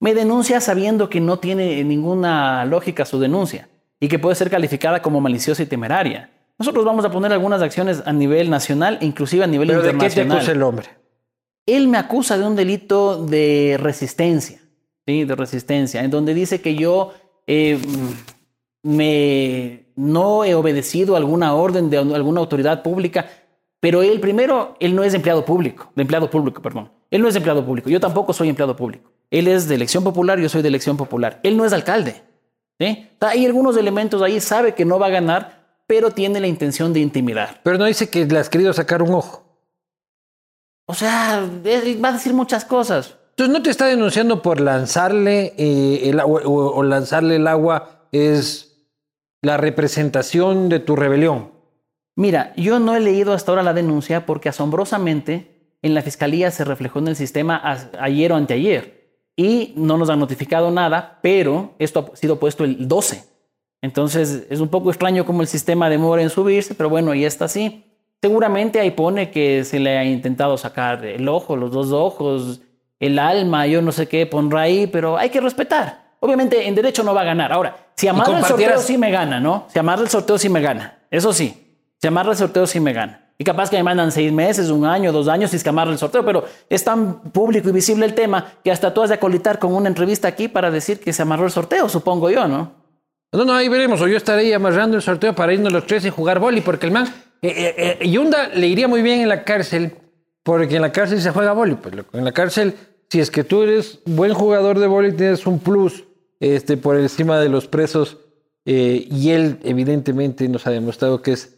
[0.00, 5.02] Me denuncia sabiendo que no tiene ninguna lógica su denuncia y que puede ser calificada
[5.02, 6.30] como maliciosa y temeraria.
[6.58, 9.92] Nosotros vamos a poner algunas acciones a nivel nacional e inclusive a nivel ¿Pero de
[9.92, 10.38] qué te internacional.
[10.38, 10.88] acusa el hombre?
[11.66, 14.60] Él me acusa de un delito de resistencia,
[15.06, 15.24] ¿sí?
[15.24, 17.12] de resistencia, en donde dice que yo
[17.46, 17.78] eh,
[18.82, 23.26] me, no he obedecido alguna orden de alguna autoridad pública,
[23.80, 26.90] pero él primero, él no es empleado público, de empleado público, perdón.
[27.10, 29.10] Él no es empleado público, yo tampoco soy empleado público.
[29.30, 31.40] Él es de elección popular, yo soy de elección popular.
[31.42, 32.22] Él no es alcalde.
[32.78, 33.08] ¿sí?
[33.20, 35.55] Hay algunos elementos ahí, sabe que no va a ganar,
[35.86, 37.60] pero tiene la intención de intimidar.
[37.62, 39.44] Pero no dice que le has querido sacar un ojo.
[40.88, 41.40] O sea,
[42.02, 43.16] va a decir muchas cosas.
[43.30, 48.08] Entonces no te está denunciando por lanzarle eh, el agua o, o lanzarle el agua
[48.12, 48.88] es
[49.42, 51.52] la representación de tu rebelión.
[52.16, 56.64] Mira, yo no he leído hasta ahora la denuncia porque asombrosamente en la fiscalía se
[56.64, 61.74] reflejó en el sistema a- ayer o anteayer y no nos han notificado nada, pero
[61.78, 63.22] esto ha sido puesto el 12.
[63.86, 67.44] Entonces es un poco extraño cómo el sistema demora en subirse, pero bueno, y está
[67.44, 67.84] así.
[68.20, 72.62] Seguramente ahí pone que se le ha intentado sacar el ojo, los dos ojos,
[72.98, 76.16] el alma, yo no sé qué pondrá ahí, pero hay que respetar.
[76.18, 77.52] Obviamente en derecho no va a ganar.
[77.52, 79.66] Ahora, si amarra el sorteo sí me gana, ¿no?
[79.68, 80.98] Si amarra el sorteo sí me gana.
[81.08, 81.78] Eso sí.
[81.98, 83.30] Si amarra el sorteo sí me gana.
[83.38, 85.92] Y capaz que me mandan seis meses, un año, dos años si es que amarra
[85.92, 89.14] el sorteo, pero es tan público y visible el tema que hasta tú has de
[89.14, 92.85] acolitar con una entrevista aquí para decir que se amarró el sorteo, supongo yo, ¿no?
[93.32, 94.00] No, no, ahí veremos.
[94.00, 96.92] O yo estaré amarrando el sorteo para irnos los tres y jugar boli, porque el
[96.92, 97.06] man.
[97.42, 99.94] Eh, eh, eh, Yunda le iría muy bien en la cárcel,
[100.42, 101.74] porque en la cárcel se juega boli.
[101.74, 102.74] Pues, en la cárcel,
[103.10, 106.04] si es que tú eres buen jugador de boli, tienes un plus
[106.40, 108.18] este, por encima de los presos.
[108.64, 111.56] eh, y él, evidentemente, nos ha demostrado que es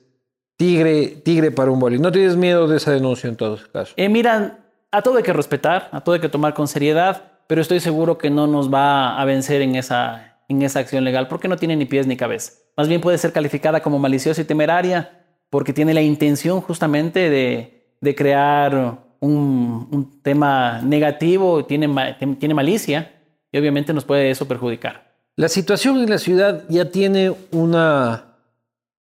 [0.58, 1.98] tigre, tigre para un boli.
[1.98, 3.94] No tienes miedo de esa denuncia en todo caso.
[3.96, 4.58] Eh, mira,
[4.90, 8.18] a todo hay que respetar, a todo hay que tomar con seriedad, pero estoy seguro
[8.18, 11.76] que no nos va a vencer en esa, en esa acción legal porque no tiene
[11.76, 12.52] ni pies ni cabeza.
[12.76, 18.14] Más bien puede ser calificada como maliciosa y temeraria porque tiene la intención justamente de,
[18.14, 23.12] crear un, un tema negativo, tiene, tiene malicia
[23.52, 25.08] y obviamente nos puede eso perjudicar.
[25.36, 28.36] La situación en la ciudad ya tiene una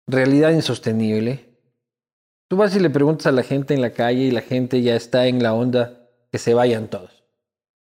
[0.07, 1.45] realidad insostenible.
[2.47, 4.95] Tú vas y le preguntas a la gente en la calle y la gente ya
[4.95, 7.23] está en la onda que se vayan todos.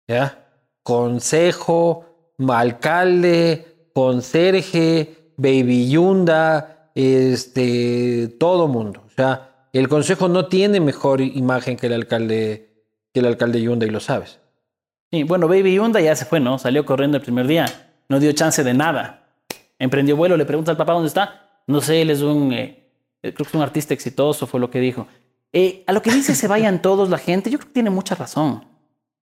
[0.09, 0.49] ¿Ya?
[0.83, 2.14] Consejo,
[2.49, 9.03] alcalde, conserje, baby yunda, este, todo mundo.
[9.07, 12.71] O sea, el consejo no tiene mejor imagen que el alcalde,
[13.13, 14.39] que el alcalde Yunda y lo sabes.
[15.11, 16.59] Sí, bueno, Baby Yunda ya se fue, ¿no?
[16.59, 17.67] Salió corriendo el primer día.
[18.09, 19.27] No dio chance de nada.
[19.79, 21.63] Emprendió vuelo, le pregunta al papá dónde está.
[21.67, 22.85] No sé, él es un, eh,
[23.21, 25.07] creo que es un artista exitoso, fue lo que dijo.
[25.53, 28.15] Eh, a lo que dice se vayan todos la gente, yo creo que tiene mucha
[28.15, 28.65] razón.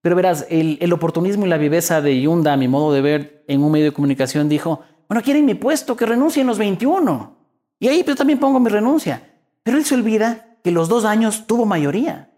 [0.02, 3.44] Pero verás, el, el oportunismo y la viveza de Yunda, a mi modo de ver,
[3.48, 7.36] en un medio de comunicación dijo, bueno, quieren mi puesto, que renuncien los 21.
[7.78, 9.30] Y ahí yo también pongo mi renuncia.
[9.62, 12.30] Pero él se olvida que los dos años tuvo mayoría.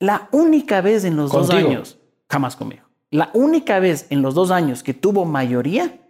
[0.00, 4.50] La única vez en los dos años, jamás conmigo, la única vez en los dos
[4.50, 6.00] años que tuvo mayoría,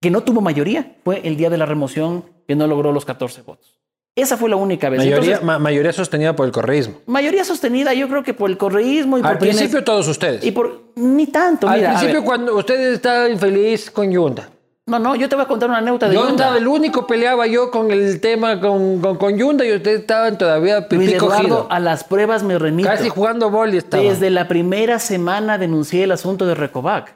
[0.00, 3.42] que no tuvo mayoría, fue el día de la remoción que no logró los 14
[3.42, 3.80] votos.
[4.16, 4.98] Esa fue la única vez.
[4.98, 6.96] Mayoría, Entonces, ma- mayoría sostenida por el correísmo.
[7.06, 10.44] mayoría sostenida, yo creo que por el correísmo y Al por quienes- principio todos ustedes.
[10.44, 11.68] y por ni tanto.
[11.68, 14.48] Al mira, principio cuando ustedes estaban infeliz con Yunda.
[14.86, 16.34] no, no, yo te voy a contar una anécdota de Yo Yunda.
[16.44, 20.36] estaba el único peleaba yo con el tema con, con, con Yunda y ustedes estaban
[20.36, 21.66] todavía Luis pipí Eduardo, cogido.
[21.70, 22.88] a las pruebas me remito.
[22.88, 24.02] Casi jugando boli estaba.
[24.02, 27.14] Desde la primera semana denuncié el asunto de Recovac.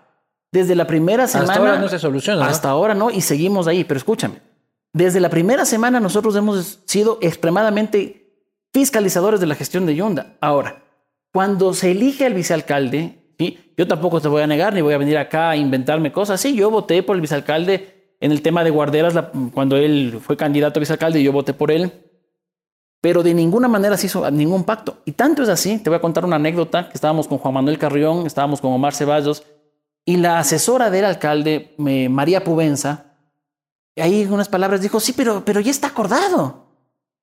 [0.52, 1.54] Desde la primera semana.
[1.56, 2.48] ahora no se soluciona, ¿no?
[2.48, 3.82] Hasta ahora no, y seguimos ahí.
[3.82, 4.36] Pero escúchame.
[4.94, 8.30] Desde la primera semana nosotros hemos sido extremadamente
[8.72, 10.36] fiscalizadores de la gestión de Yunda.
[10.40, 10.82] Ahora,
[11.32, 13.58] cuando se elige al vicealcalde, ¿sí?
[13.76, 16.40] yo tampoco te voy a negar ni voy a venir acá a inventarme cosas.
[16.40, 20.36] Sí, yo voté por el vicealcalde en el tema de guarderas la- cuando él fue
[20.36, 21.92] candidato a vicealcalde, yo voté por él.
[23.00, 25.02] pero de ninguna manera se hizo ningún pacto.
[25.04, 27.76] Y tanto es así, te voy a contar una anécdota, que estábamos con Juan Manuel
[27.78, 29.42] Carrión, estábamos con Omar Ceballos,
[30.06, 33.13] y la asesora del alcalde, María Pubenza,
[34.00, 36.66] ahí unas palabras dijo, sí, pero, pero ya está acordado,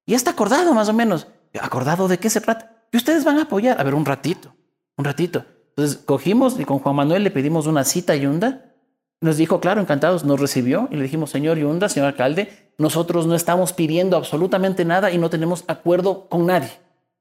[0.06, 1.28] ya está acordado más o menos.
[1.60, 2.86] ¿Acordado de qué se trata?
[2.92, 3.80] Y ustedes van a apoyar.
[3.80, 4.56] A ver, un ratito,
[4.98, 5.46] un ratito.
[5.70, 8.74] Entonces cogimos y con Juan Manuel le pedimos una cita a Yunda.
[9.22, 13.36] Nos dijo, claro, encantados, nos recibió y le dijimos, señor Yunda, señor alcalde, nosotros no
[13.36, 16.72] estamos pidiendo absolutamente nada y no tenemos acuerdo con nadie.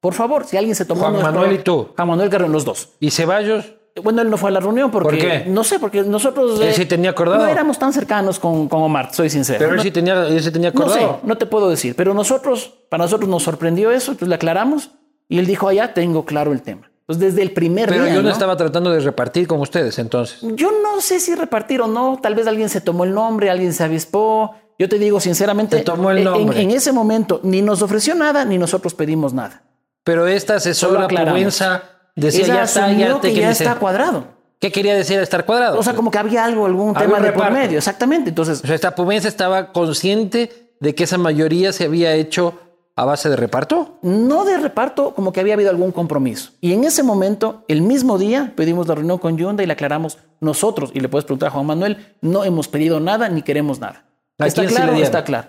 [0.00, 1.90] Por favor, si alguien se tomó Juan Manuel y tú.
[1.94, 2.90] Juan Manuel Carrón, los dos.
[3.00, 3.74] ¿Y Ceballos?
[4.02, 5.08] Bueno, él no fue a la reunión porque...
[5.08, 5.44] ¿Por qué?
[5.46, 6.60] No sé, porque nosotros...
[6.60, 7.42] Él sí tenía acordado.
[7.42, 9.58] No éramos tan cercanos con, con Omar, soy sincero.
[9.58, 11.14] Pero él No- sí tenía, él sí tenía no acordado.
[11.20, 14.90] sé, no te puedo decir, pero nosotros, para nosotros nos sorprendió eso, entonces le aclaramos
[15.28, 16.90] y él dijo, allá tengo claro el tema.
[17.00, 18.32] Entonces desde el primer Pero día, yo no, ¿no?
[18.32, 20.38] estaba tratando de repartir con ustedes entonces.
[20.54, 23.72] Yo no sé si repartir o no, tal vez alguien se tomó el nombre, alguien
[23.72, 24.54] se avispó.
[24.78, 26.60] Yo te digo sinceramente, Se tomó el en- nombre.
[26.62, 29.62] En, ese momento ni nos ofreció nada ni nosotros pedimos nada.
[30.04, 31.60] Pero esta asesora aclaramos.
[32.20, 34.24] Decía, Ella ya está, ya que ya está cuadrado.
[34.58, 35.78] ¿Qué quería decir estar cuadrado?
[35.78, 37.54] O sea, como que había algo, algún tema de por reparto.
[37.54, 38.28] medio, exactamente.
[38.28, 42.54] Entonces, O sea, esta Pubenza estaba consciente de que esa mayoría se había hecho
[42.94, 43.98] a base de reparto.
[44.02, 46.50] no de reparto, como que había habido algún compromiso.
[46.60, 50.18] Y en ese momento, el mismo día, pedimos la reunión con Yunda y le aclaramos
[50.40, 54.04] nosotros, y le puedes preguntar a Juan Manuel, no hemos pedido nada ni queremos nada.
[54.38, 54.92] ¿A ¿Está quién se le claro?
[54.92, 55.06] dieron?
[55.06, 55.48] Está claro.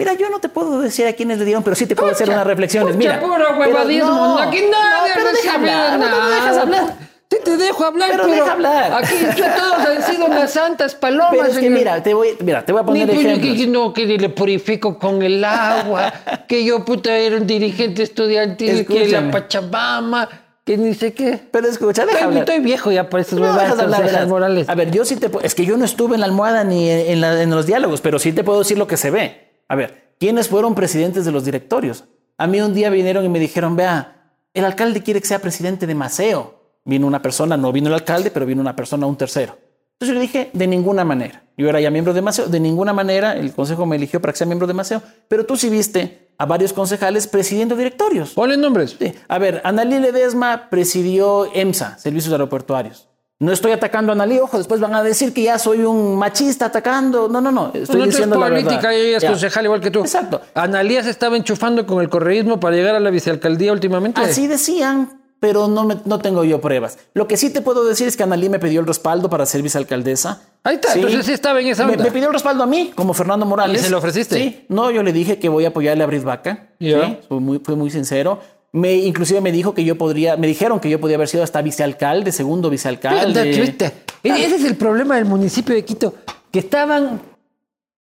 [0.00, 2.28] Mira, yo no te puedo decir a quiénes le dieron, pero sí te puedo hacer
[2.30, 2.96] unas reflexiones.
[2.96, 4.08] Mira, puro huevadismo.
[4.10, 6.34] no, Aquí nadie no, deja hablar, no, no nada.
[6.34, 7.10] dejas hablar.
[7.30, 8.92] Sí te dejo hablar, Pero pero, deja hablar.
[8.94, 11.28] aquí todos han sido unas santas palomas.
[11.30, 11.78] Pero es que señor.
[11.78, 13.56] mira, te voy, mira, te voy a poner ni ejemplos.
[13.56, 16.12] que, no, que le purifico con el agua,
[16.48, 19.26] que yo puta era un dirigente estudiantil, que Escúchame.
[19.26, 20.28] la Pachamama,
[20.64, 21.38] que ni sé qué.
[21.52, 24.26] Pero escucha, deja Estoy, estoy viejo ya por estos No, hablar.
[24.26, 24.68] Morales.
[24.68, 26.90] A ver, yo sí te puedo- Es que yo no estuve en la almohada ni
[26.90, 29.49] en la- en los diálogos, pero sí te puedo decir lo que se ve.
[29.70, 32.02] A ver, ¿quiénes fueron presidentes de los directorios?
[32.38, 35.86] A mí un día vinieron y me dijeron, vea, el alcalde quiere que sea presidente
[35.86, 36.60] de Maceo.
[36.84, 39.56] Vino una persona, no vino el alcalde, pero vino una persona, un tercero.
[39.92, 41.44] Entonces yo le dije, de ninguna manera.
[41.56, 44.38] Yo era ya miembro de Maceo, de ninguna manera el consejo me eligió para que
[44.38, 48.30] sea miembro de Maceo, pero tú sí viste a varios concejales presidiendo directorios.
[48.30, 48.96] Ponle nombres.
[48.98, 49.12] Sí.
[49.28, 53.09] A ver, Analí Ledesma presidió EMSA, Servicios Aeroportuarios.
[53.40, 56.66] No estoy atacando a Analí, ojo, después van a decir que ya soy un machista
[56.66, 57.26] atacando.
[57.26, 58.92] No, no, no, estoy no diciendo la política verdad.
[58.92, 59.30] y ella es Ya.
[59.30, 60.00] concejal igual que tú.
[60.00, 60.42] Exacto.
[60.54, 64.20] Analía se estaba enchufando con el correísmo para llegar a la vicealcaldía últimamente.
[64.20, 66.98] Así decían, pero no, me- no tengo yo pruebas.
[67.14, 69.62] Lo que sí te puedo decir es que Analí me pidió el respaldo para ser
[69.62, 70.42] vicealcaldesa.
[70.62, 72.04] Ahí está, entonces sí estaba en esa me, onda.
[72.04, 73.80] me pidió el respaldo a mí, como Fernando Morales.
[73.80, 74.34] ¿Y se lo ofreciste?
[74.36, 74.66] Sí.
[74.68, 76.66] No, yo le dije que voy a apoyarle a Brit Vaca.
[76.78, 76.92] Sí,
[77.26, 78.38] fue muy, fue muy sincero.
[78.72, 81.60] Me, inclusive me dijo que yo podría, me dijeron que yo podía haber sido hasta
[81.60, 83.42] vicealcalde, segundo vicealcalde.
[83.44, 83.86] Viste.
[84.22, 86.14] E- Ese es el problema del municipio de Quito,
[86.52, 87.20] que estaban,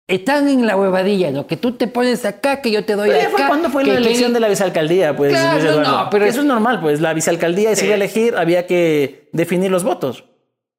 [0.07, 3.21] están en la huevadilla, lo que tú te pones acá, que yo te doy Pero
[3.29, 3.31] acá.
[3.37, 5.33] fue cuando fue que- la que- elección de la vicealcaldía, pues.
[5.33, 7.01] Claro, no, pero- eso es normal, pues.
[7.01, 10.25] La vicealcaldía se iba a elegir, había que definir los votos.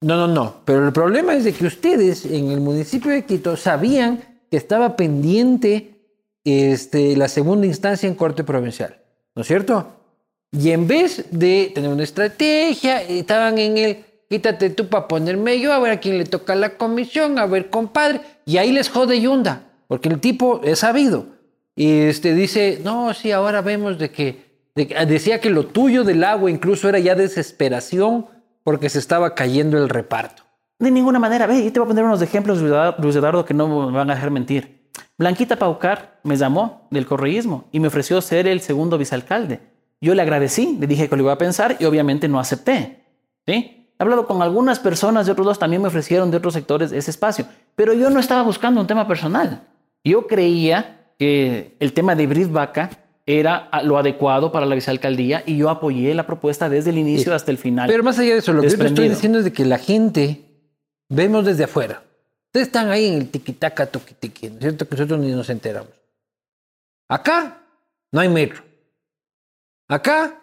[0.01, 0.61] No, no, no.
[0.65, 4.19] Pero el problema es de que ustedes en el municipio de Quito sabían
[4.51, 5.91] que estaba pendiente
[6.43, 8.97] este, la segunda instancia en Corte Provincial,
[9.35, 9.87] ¿no es cierto?
[10.51, 13.97] Y en vez de tener una estrategia, estaban en el
[14.29, 17.69] quítate tú para ponerme yo, a ver a quién le toca la comisión, a ver
[17.69, 18.21] compadre.
[18.45, 21.25] Y ahí les jode Yunda, porque el tipo es sabido.
[21.75, 24.45] Y este, dice, no, sí, ahora vemos de que,
[24.75, 28.27] de que- decía que lo tuyo del agua incluso era ya desesperación
[28.63, 30.43] porque se estaba cayendo el reparto.
[30.79, 31.47] De ninguna manera.
[31.47, 34.15] Ve, yo te voy a poner unos ejemplos, Luis Eduardo, que no me van a
[34.15, 34.84] dejar mentir.
[35.17, 39.61] Blanquita Paucar me llamó del correísmo y me ofreció ser el segundo vicealcalde.
[40.01, 43.05] Yo le agradecí, le dije que lo iba a pensar y obviamente no acepté.
[43.45, 43.89] ¿Sí?
[43.97, 47.11] He hablado con algunas personas de otros lados, también me ofrecieron de otros sectores ese
[47.11, 49.61] espacio, pero yo no estaba buscando un tema personal.
[50.03, 52.89] Yo creía que el tema de Brit Vaca
[53.25, 57.51] era lo adecuado para la vicealcaldía y yo apoyé la propuesta desde el inicio hasta
[57.51, 57.87] el final.
[57.87, 60.41] Pero más allá de eso, lo que yo estoy diciendo es de que la gente
[61.09, 62.03] vemos desde afuera.
[62.55, 64.87] Ustedes están ahí en el tiquitaca, toquitiqui, ¿no es cierto?
[64.87, 65.91] Que nosotros ni nos enteramos.
[67.09, 67.61] Acá
[68.13, 68.63] no hay metro.
[69.89, 70.39] Acá,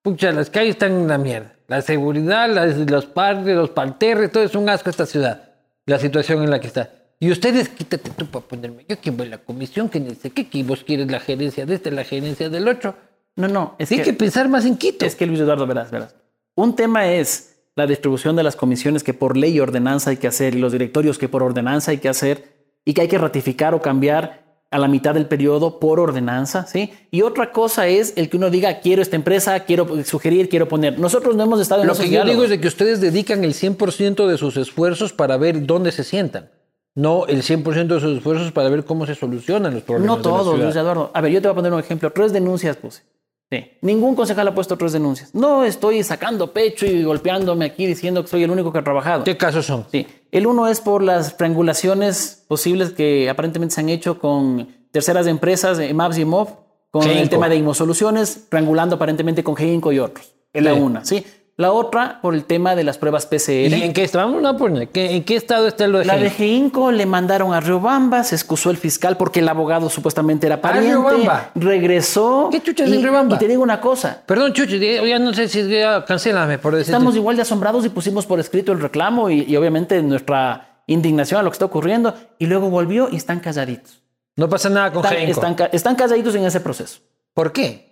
[0.00, 1.54] pucha, las calles están en la mierda.
[1.68, 5.50] La seguridad, las- los parques, los parterres, todo es un asco esta ciudad.
[5.84, 6.88] La situación en la que está.
[7.18, 8.86] Y ustedes, quítate tú para ponerme.
[8.88, 11.66] Yo quién voy a la comisión, que ni sé qué, que vos quieres la gerencia
[11.66, 12.96] de este, la gerencia del otro.
[13.36, 15.04] no, no, es Hay que, que, pensar más en Quito.
[15.04, 16.14] es que Luis Eduardo, verás, verás.
[16.54, 20.26] Un tema es la distribución de las comisiones que por ley y ordenanza hay que
[20.26, 23.74] hacer y los directorios que por ordenanza hay que hacer y que hay que ratificar
[23.74, 26.92] o cambiar a la mitad del periodo por ordenanza, ¿sí?
[27.10, 30.98] Y otra cosa es el que uno diga, quiero esta empresa, quiero sugerir, quiero poner.
[30.98, 33.42] Nosotros no hemos estado en Lo esos que yo digo es de que ustedes dedican
[33.42, 36.50] el 100% de sus esfuerzos para ver dónde se sientan.
[36.94, 40.06] no el 100% de sus esfuerzos para ver cómo se solucionan los problemas.
[40.06, 40.58] No de la todos.
[40.60, 41.10] Luis Eduardo.
[41.14, 42.10] A ver, yo te voy a poner un ejemplo.
[42.12, 43.02] Tres denuncias puse.
[43.50, 43.72] Sí.
[43.80, 45.34] Ningún concejal ha puesto tres denuncias.
[45.34, 49.24] No estoy sacando pecho y golpeándome aquí diciendo que soy el único que ha trabajado.
[49.24, 49.86] ¿Qué casos son?
[49.90, 50.06] Sí.
[50.30, 55.80] El uno es por las triangulaciones posibles que aparentemente se han hecho con terceras empresas,
[55.80, 56.48] eh, Maps y Mob,
[56.92, 60.32] con el tema de Inmosoluciones, triangulando aparentemente con Geinco y otros.
[60.52, 61.24] Es la una, ¿sí?
[61.56, 63.68] La otra por el tema de las pruebas PCR.
[63.76, 64.04] ¿Y en qué
[64.46, 66.90] a poner, ¿qué- ¿en qué estado está de La de Geinco?
[66.90, 70.88] Le mandaron a Riobamba, se excusó el fiscal porque el abogado supuestamente era pariente.
[70.90, 71.50] Riobamba?
[71.54, 72.48] Regresó.
[72.50, 73.36] ¿Qué chuchas y, en Riobamba?
[73.36, 74.22] Y te digo una cosa.
[74.24, 76.92] Perdón, Chuchi, ya no sé si ya, cancélame por decirte.
[76.92, 81.40] Estamos igual de asombrados y pusimos por escrito el reclamo y, y obviamente nuestra indignación
[81.40, 82.14] a lo que está ocurriendo.
[82.38, 84.02] Y luego volvió y están calladitos.
[84.36, 85.40] No pasa nada con Están, Geinco.
[85.46, 87.00] están, están calladitos en ese proceso.
[87.34, 87.89] ¿Por qué?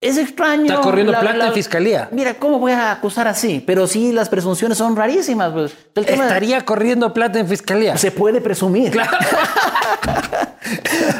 [0.00, 0.66] Es extraño.
[0.66, 2.08] Está corriendo plata en fiscalía.
[2.12, 3.62] Mira, ¿cómo voy a acusar así?
[3.66, 5.52] Pero sí, las presunciones son rarísimas.
[5.52, 5.72] Pues.
[5.94, 7.96] El tema Estaría corriendo plata en fiscalía.
[7.96, 8.92] se puede presumir.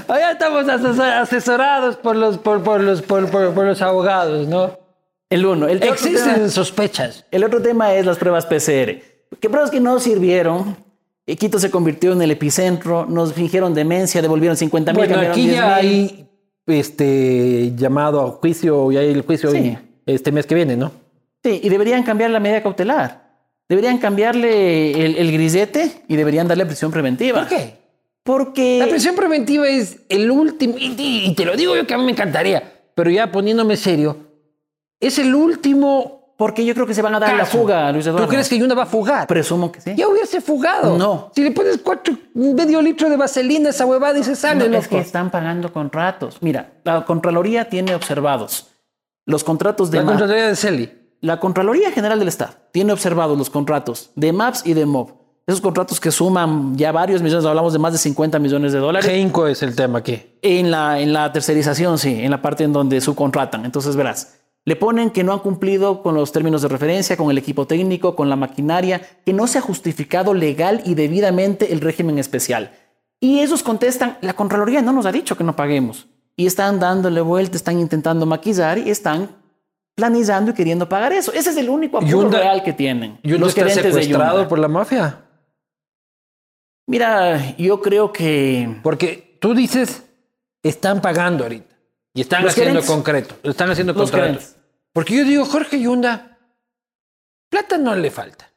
[0.09, 3.22] Ya estamos asesor- asesorados por los, por, por los, por,
[3.64, 4.79] los abogados, ¿no?
[5.31, 5.68] El uno.
[5.68, 7.24] El Existen tema- sospechas.
[7.31, 9.01] El otro tema es las pruebas PCR.
[9.41, 10.77] Que pruebas que no sirvieron.
[11.27, 15.09] Eh, Quito se convirtió en el epicentro, nos fingieron demencia, devolvieron 50 mil.
[15.09, 16.26] Bueno, aquí ya hay
[16.66, 19.56] este llamado a juicio, ya hay el juicio Sí.
[19.58, 20.92] hoy, este mes que viene, ¿no?
[21.42, 23.26] Sí, y deberían cambiar la medida cautelar.
[23.68, 27.40] Deberían cambiarle el, el grisete y deberían darle prisión preventiva.
[27.40, 27.74] ¿Por qué?
[28.22, 31.94] Porque La prisión preventiva es el último, y, y- y te lo digo yo que
[31.94, 34.16] a mí me encantaría, pero ya poniéndome serio,
[35.00, 36.15] es el último.
[36.37, 37.59] Porque yo creo que se van a dar la caso.
[37.59, 38.26] fuga, Luis Eduardo.
[38.26, 39.26] ¿Tú crees que Yunda va a fugar?
[39.26, 39.95] Presumo que sí.
[39.97, 40.99] Ya hubiese fugado.
[40.99, 41.30] No.
[41.34, 44.76] Si le pones cuatro, medio litro de vaselina a esa huevada y se sale, No,
[44.76, 46.39] es que están pagando contratos.
[46.41, 48.68] Mira, la Contraloría tiene observados
[49.24, 50.12] los contratos de La MAP.
[50.14, 50.93] Contraloría de Celi.
[51.22, 55.11] La Contraloría General del Estado tiene observados los contratos de MAPS y de MOB.
[55.47, 59.09] Esos contratos que suman ya varios millones, hablamos de más de 50 millones de dólares.
[59.09, 60.20] Geinco es el tema aquí.
[60.43, 63.64] En la, en la tercerización, sí, en la parte en donde subcontratan.
[63.64, 67.38] Entonces, verás, le ponen que no han cumplido con los términos de referencia, con el
[67.38, 72.18] equipo técnico, con la maquinaria, que no se ha justificado legal y debidamente el régimen
[72.18, 72.72] especial.
[73.20, 76.06] Y ellos contestan, la Contraloría no nos ha dicho que no paguemos.
[76.36, 79.30] Y están dándole vuelta, están intentando maquillar y están
[79.94, 81.32] planillando y queriendo pagar eso.
[81.32, 83.18] Ese es el único apuro Yunda- real que tienen.
[83.22, 85.22] Yunda los está de secuestrado por la mafia.
[86.88, 90.02] Mira, yo creo que Porque tú dices,
[90.62, 91.74] están pagando ahorita.
[92.14, 92.90] Y están Los haciendo gerentes.
[92.90, 93.34] concreto.
[93.42, 94.26] Están haciendo Los contratos.
[94.44, 94.55] gerentes.
[94.97, 96.38] Porque yo digo, Jorge Yunda,
[97.51, 98.51] plata no le falta.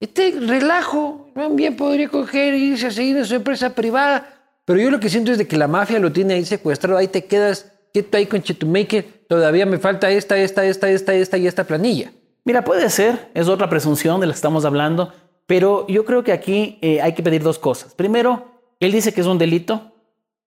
[0.00, 4.58] Este relajo, bien podría coger e irse a seguir en su empresa privada.
[4.64, 6.98] Pero yo lo que siento es de que la mafia lo tiene ahí secuestrado.
[6.98, 9.26] Ahí te quedas quieto ahí con Chetumaker.
[9.28, 12.10] Todavía me falta esta, esta, esta, esta, esta y esta planilla.
[12.44, 15.12] Mira, puede ser, es otra presunción de la que estamos hablando,
[15.46, 17.94] pero yo creo que aquí eh, hay que pedir dos cosas.
[17.94, 19.92] Primero, él dice que es un delito,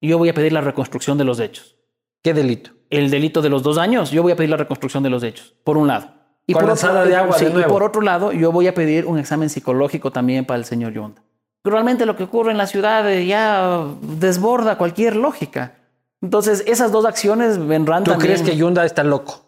[0.02, 1.78] y yo voy a pedir la reconstrucción de los hechos.
[2.26, 2.72] ¿Qué delito?
[2.90, 5.54] El delito de los dos años, yo voy a pedir la reconstrucción de los hechos,
[5.64, 6.10] por un lado.
[6.48, 9.06] Y por, otro, de agua sí, de y por otro lado, yo voy a pedir
[9.06, 11.22] un examen psicológico también para el señor Yonda.
[11.64, 15.76] Realmente lo que ocurre en la ciudad eh, ya desborda cualquier lógica.
[16.20, 18.34] Entonces, esas dos acciones vendrán ¿Tú también.
[18.34, 19.46] crees que Yunda está loco?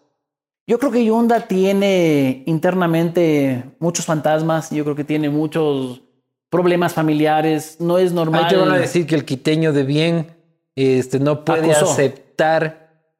[0.67, 6.03] Yo creo que Yunda tiene internamente muchos fantasmas, yo creo que tiene muchos
[6.51, 8.43] problemas familiares, no es normal.
[8.43, 10.27] Ahí te van a decir que el quiteño de bien
[10.75, 11.91] este, no puede Acusó.
[11.91, 12.26] aceptar,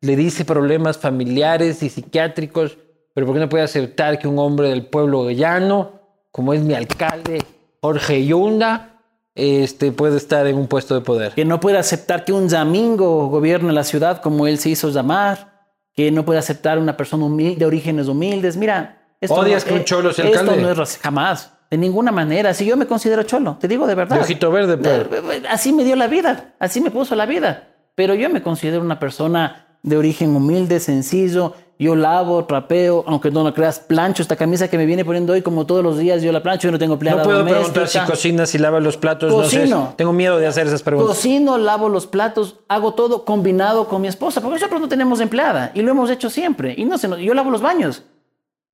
[0.02, 2.78] le dice problemas familiares y psiquiátricos,
[3.14, 5.94] pero ¿por qué no puede aceptar que un hombre del pueblo llano,
[6.32, 7.44] como es mi alcalde
[7.82, 9.02] Jorge Yunda,
[9.34, 11.34] este, puede estar en un puesto de poder?
[11.34, 15.58] que no puede aceptar que un yamingo gobierne la ciudad como él se hizo llamar,
[15.96, 18.56] que no puede aceptar una persona humilde, de orígenes humildes.
[18.56, 20.62] Mira, esto ¿Odias no, que un eh, cholo sea esto alcalde?
[20.62, 22.54] no es jamás, de ninguna manera.
[22.54, 24.18] Si yo me considero cholo, te digo de verdad.
[24.18, 25.42] De ojito verde, pues.
[25.50, 27.77] Así me dio la vida, así me puso la vida.
[27.98, 31.56] Pero yo me considero una persona de origen humilde, sencillo.
[31.80, 35.42] Yo lavo, trapeo, aunque no lo creas, plancho esta camisa que me viene poniendo hoy
[35.42, 36.22] como todos los días.
[36.22, 37.72] Yo la plancho, yo no tengo empleada No puedo doméstica.
[37.74, 39.88] preguntar si cocinas, si lavas los platos, no Cocino.
[39.90, 39.94] sé.
[39.96, 41.16] Tengo miedo de hacer esas preguntas.
[41.16, 45.72] Cocino, lavo los platos, hago todo combinado con mi esposa, porque nosotros no tenemos empleada
[45.74, 46.76] y lo hemos hecho siempre.
[46.78, 48.04] Y no se nos- yo lavo los baños.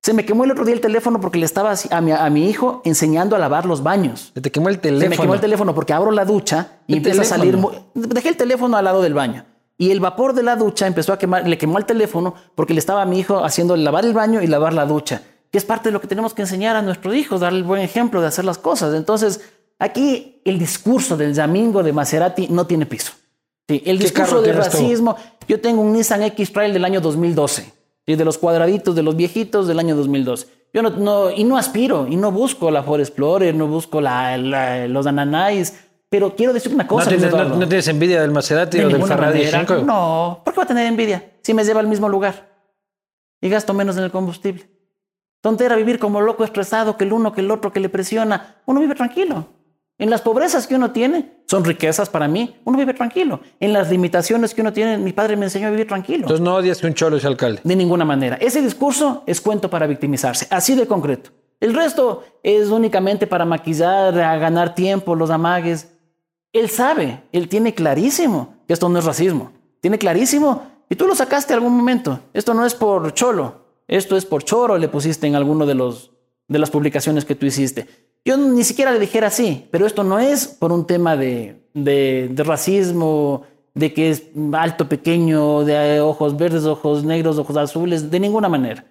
[0.04, 2.50] Se me quemó el otro día el teléfono porque le estaba a mi, a mi
[2.50, 4.32] hijo enseñando a lavar los baños.
[4.34, 5.08] Se te quemó el Se teléfono.
[5.08, 7.56] me quemó el teléfono porque abro la ducha y ¿Qué empieza a salir.
[7.94, 9.46] Dejé el teléfono al lado del baño.
[9.78, 12.80] Y el vapor de la ducha empezó a quemar, le quemó el teléfono porque le
[12.80, 15.88] estaba a mi hijo haciendo lavar el baño y lavar la ducha, que es parte
[15.88, 18.44] de lo que tenemos que enseñar a nuestros hijos, darle el buen ejemplo de hacer
[18.44, 18.92] las cosas.
[18.92, 19.40] Entonces,
[19.78, 23.12] aquí el discurso del Yamingo de Maserati no tiene piso.
[23.66, 24.76] Sí, el ¿Qué discurso carro de tienes tú?
[24.76, 25.16] racismo.
[25.48, 27.72] Yo tengo un Nissan X-Trail del año 2012,
[28.06, 28.16] ¿sí?
[28.16, 30.46] de los cuadraditos, de los viejitos del año 2012.
[30.72, 34.36] Yo no, no, y no aspiro, y no busco la Ford Explorer, no busco la,
[34.36, 35.72] la- los Ananáis,
[36.08, 37.10] pero quiero decir una ¿No cosa.
[37.10, 39.60] Luis tienes, no- no tienes envidia del Maserati De o del Ferrari manera.
[39.66, 39.84] 5?
[39.84, 42.52] No, ¿por qué va a tener envidia si me lleva al mismo lugar?
[43.40, 44.68] Y gasto menos en el combustible.
[45.40, 48.56] Tontera vivir como loco estresado, que el uno, que el otro, que le presiona.
[48.64, 49.46] Uno vive tranquilo.
[49.96, 53.40] En las pobrezas que uno tiene, son riquezas para mí, uno vive tranquilo.
[53.60, 56.22] En las limitaciones que uno tiene, mi padre me enseñó a vivir tranquilo.
[56.22, 57.60] Entonces no odias que un cholo sea alcalde.
[57.62, 58.36] De ninguna manera.
[58.36, 61.30] Ese discurso es cuento para victimizarse, así de concreto.
[61.60, 65.88] El resto es únicamente para maquillar, a ganar tiempo, los amagues.
[66.52, 69.52] Él sabe, él tiene clarísimo que esto no es racismo.
[69.80, 72.20] Tiene clarísimo, y tú lo sacaste en algún momento.
[72.32, 76.12] Esto no es por cholo, esto es por choro, le pusiste en alguno de, los,
[76.48, 77.86] de las publicaciones que tú hiciste.
[78.24, 82.28] Yo ni siquiera le dijera así, pero esto no es por un tema de, de,
[82.30, 83.44] de racismo,
[83.74, 84.22] de que es
[84.54, 88.84] alto, pequeño, de ojos verdes, ojos negros, ojos azules, de ninguna manera.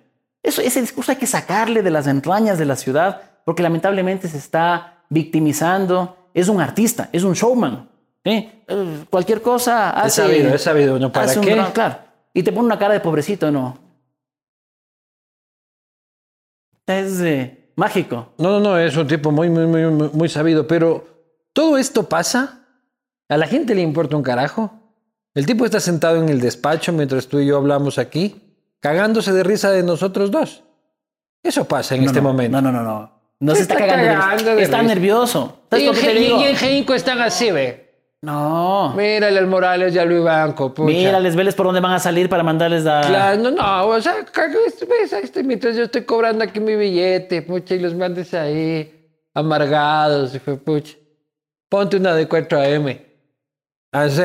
[0.44, 4.38] Eso, ese discurso hay que sacarle de las entrañas de la ciudad, porque lamentablemente se
[4.38, 6.18] está victimizando.
[6.34, 7.90] Es un artista, es un showman.
[8.26, 8.52] ¿sí?
[8.68, 10.08] Eh, Cualquier cosa hace.
[10.08, 11.00] Es sabido, es sabido.
[11.00, 11.12] ¿no?
[11.12, 11.40] ¿Para qué?
[11.56, 11.98] gran- claro.
[12.34, 13.78] Y te pone una cara de pobrecito, ¿no?
[16.88, 18.34] Es eh, mágico.
[18.38, 21.06] No, no, no, es un tipo muy, muy, muy, muy- muy sabido, pero
[21.54, 22.60] todo esto pasa.
[23.30, 24.72] A la gente le importa un carajo.
[25.34, 28.36] El tipo está sentado en el despacho mientras tú y yo hablamos aquí,
[28.80, 30.64] cagándose de risa de nosotros dos.
[31.42, 32.62] Eso pasa en No, este no, momento.
[32.62, 33.14] No, no, no, no.
[33.40, 34.44] No Se se está está cagando.
[34.46, 34.62] de risa.
[34.64, 35.60] está nervioso.
[35.70, 36.40] ¿Sabes Y lo que te en, digo?
[36.40, 37.83] y en Genco están así, ve.
[38.24, 38.94] No.
[38.96, 40.88] Mírale al Morales y a Luis Banco, pucha.
[40.88, 43.02] Mírales, veles por dónde van a salir para mandarles a.
[43.02, 44.14] Claro, no, no, o sea,
[45.22, 50.40] este, mientras yo estoy cobrando aquí mi billete, pucha, y los mandes ahí, amargados, y
[50.40, 50.94] fue, pucha.
[51.68, 53.02] Ponte una de 4AM.
[53.92, 54.22] Así.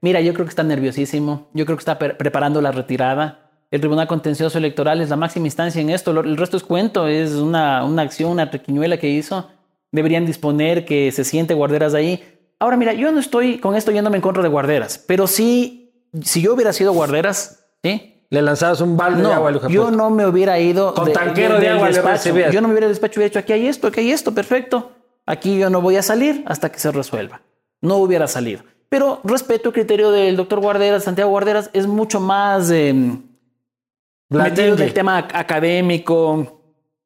[0.00, 1.48] Mira, yo creo que está nerviosísimo.
[1.54, 3.50] Yo creo que está pre- preparando la retirada.
[3.70, 6.10] El Tribunal Contencioso Electoral es la máxima instancia en esto.
[6.10, 9.48] El resto es cuento, es una, una acción, una triquiñuela que hizo.
[9.92, 12.22] Deberían disponer que se siente guarderas ahí.
[12.60, 15.92] Ahora, mira, yo no estoy con esto yéndome en contra de guarderas, pero sí,
[16.22, 18.14] si yo hubiera sido guarderas, ¿sí?
[18.30, 21.12] Le lanzabas un balde de agua al No, de yo no me hubiera ido Con
[21.12, 22.36] tanquero de del agua le despacho.
[22.50, 24.92] Yo no me hubiera despacho y hubiera dicho, aquí hay esto, aquí hay esto, perfecto.
[25.24, 27.40] Aquí yo no voy a salir hasta que se resuelva.
[27.80, 28.62] No hubiera salido.
[28.90, 33.22] Pero respeto el criterio del doctor Guarderas, Santiago Guarderas, es mucho más eh, metido
[34.30, 34.72] Blandengue.
[34.74, 36.57] en el tema ac- académico,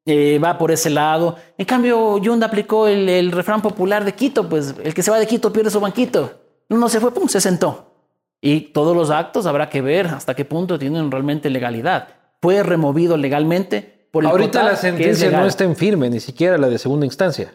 [0.05, 1.37] eh, va por ese lado.
[1.57, 5.19] En cambio, Yunda aplicó el, el refrán popular de Quito, pues el que se va
[5.19, 6.31] de Quito pierde su banquito.
[6.69, 7.93] No se fue, pum, se sentó.
[8.41, 12.09] Y todos los actos habrá que ver hasta qué punto tienen realmente legalidad.
[12.41, 16.57] Fue removido legalmente por el Ahorita la es sentencia no está en firme, ni siquiera
[16.57, 17.53] la de segunda instancia.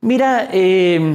[0.00, 1.14] Mira, eh,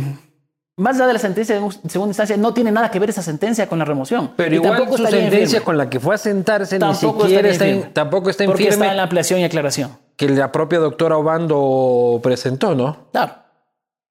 [0.78, 3.68] más allá de la sentencia de segunda instancia, no tiene nada que ver esa sentencia
[3.68, 4.32] con la remoción.
[4.36, 7.50] Pero Y igual tampoco su sentencia con la que fue a sentarse Tampoco ni siquiera
[7.50, 9.98] está en tampoco está en Porque firme está en la ampliación y aclaración.
[10.20, 13.08] Que la propia doctora Obando presentó, ¿no?
[13.14, 13.36] Claro.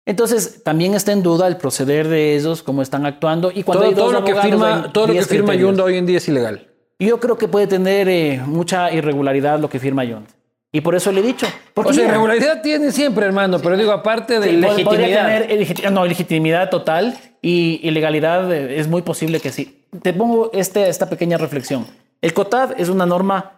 [0.07, 3.53] Entonces, también está en duda el proceder de ellos, cómo están actuando.
[3.55, 5.55] Y cuando Todo, hay dos todo lo que firma, todo lo que 10 firma.
[5.55, 6.67] Yunda hoy en día es ilegal.
[6.99, 10.31] Yo creo que puede tener eh, mucha irregularidad lo que firma Yunda.
[10.73, 11.47] Y por eso le he dicho.
[11.75, 15.43] Porque O sea, irregularidad tiene siempre, hermano, pero digo, aparte de sí, legitimidad.
[15.43, 19.85] tener no, legitimidad total y ilegalidad eh, es muy posible que sí.
[20.01, 21.87] Te pongo este, esta pequeña reflexión.
[22.23, 23.58] El COTAD es una norma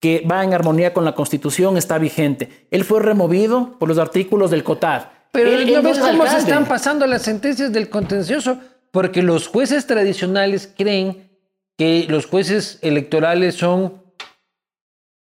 [0.00, 2.66] que va en armonía con la Constitución, está vigente.
[2.70, 5.02] Él fue removido por los artículos del COTAD.
[5.32, 8.58] Pero Él- ¿no ves es cómo se están pasando las sentencias del contencioso?
[8.90, 11.28] Porque los jueces tradicionales creen
[11.76, 14.02] que los jueces electorales son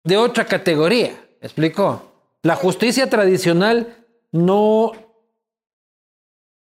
[0.04, 1.10] de otra categoría.
[1.40, 2.12] ¿Me explico?
[2.42, 3.96] La justicia tradicional
[4.32, 4.92] no,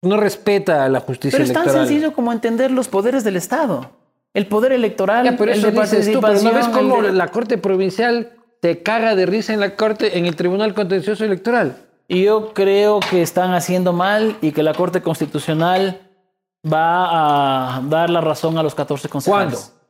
[0.01, 1.87] no respeta a la justicia Pero es tan electoral.
[1.87, 3.91] sencillo como entender los poderes del Estado.
[4.33, 7.11] El poder electoral, Ya, pero el eso de tú, pero ¿no ves participación, cómo de-
[7.13, 8.31] la Corte Provincial
[8.61, 11.77] te caga de risa en la Corte, en el Tribunal Contencioso Electoral?
[12.07, 16.01] Y yo creo que están haciendo mal y que la Corte Constitucional
[16.71, 19.53] va a dar la razón a los 14 concejales.
[19.71, 19.82] ¿Cuándo?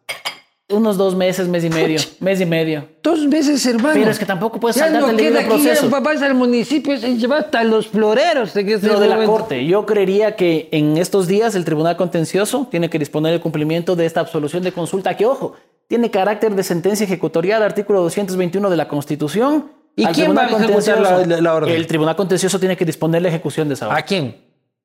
[0.73, 2.87] Unos dos meses, mes y medio, mes y medio.
[3.01, 3.93] Dos veces, hermano.
[3.93, 5.89] Pero es que tampoco puedes Ya saltarte no queda proceso.
[5.89, 8.53] vas al municipio, se lleva hasta los floreros.
[8.53, 9.65] De que Lo de la Corte.
[9.65, 14.05] Yo creería que en estos días el Tribunal Contencioso tiene que disponer el cumplimiento de
[14.05, 15.53] esta absolución de consulta, que ojo,
[15.87, 19.71] tiene carácter de sentencia ejecutorial, artículo 221 de la Constitución.
[19.95, 20.61] ¿Y Al quién va a ejecutar
[20.99, 21.75] la- Contencioso, la- la orden?
[21.75, 23.99] El Tribunal Contencioso tiene que disponer la ejecución de esa orden.
[23.99, 24.35] ¿A quién?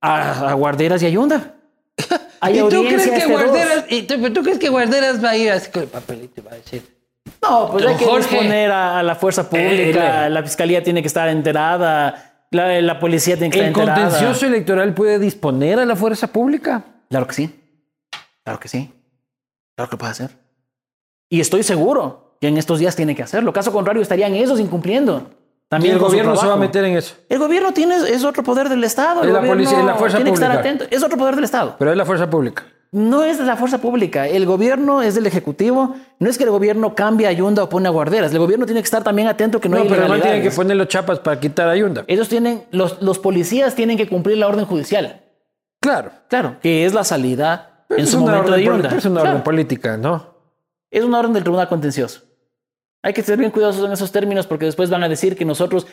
[0.03, 1.55] A, a Guarderas y Ayunda.
[2.41, 3.27] Hay ¿Y tú crees que.
[3.27, 6.45] Guarderas, y tú, tú crees que Guarderas va a ir así con el papelito y
[6.45, 6.83] va a decir?
[7.43, 8.29] No, pues hay que Jorge.
[8.31, 12.99] disponer a, a la fuerza pública, Eh, la fiscalía tiene que estar enterada, la, la
[12.99, 14.09] policía tiene que ¿El estar enterada.
[14.11, 16.85] contencioso electoral puede disponer a la fuerza pública?
[17.11, 17.55] Claro que sí.
[18.45, 18.91] Claro que sí.
[19.77, 20.31] Claro que puede hacer.
[21.29, 23.53] Y estoy seguro que en estos días tiene que hacerlo.
[23.53, 25.31] Caso contrario, estarían ellos incumpliendo.
[25.69, 27.15] También el gobierno se va a meter en eso.
[27.29, 29.23] El gobierno tiene, es otro poder del Estado.
[29.23, 30.47] Es la policía, es la fuerza tiene pública.
[30.49, 30.85] Que estar atento.
[30.91, 31.77] Es otro poder del Estado.
[31.79, 32.65] Pero es la fuerza pública.
[32.91, 34.27] No es la fuerza pública.
[34.27, 35.95] El gobierno es del Ejecutivo.
[36.21, 38.33] No es que el gobierno cambie a Ayunda o pone a guarderas.
[38.33, 40.51] El gobierno tiene que estar también atento que no, No, hay pero no tienen que
[40.51, 42.05] poner los chapas para quitar a Ayunda.
[42.07, 45.21] Ellos tienen, los, los policías tienen que cumplir la orden judicial.
[45.81, 46.13] Claro.
[46.29, 48.89] Claro, que es la salida Pero en es su momento orden de Ayunda.
[48.97, 49.31] es una Claro.
[49.37, 50.35] orden política, ¿no?
[50.91, 52.23] Es una orden del Tribunal Contencioso.
[53.03, 55.87] Hay que ser bien cuidadosos en esos términos porque después van a decir que nosotros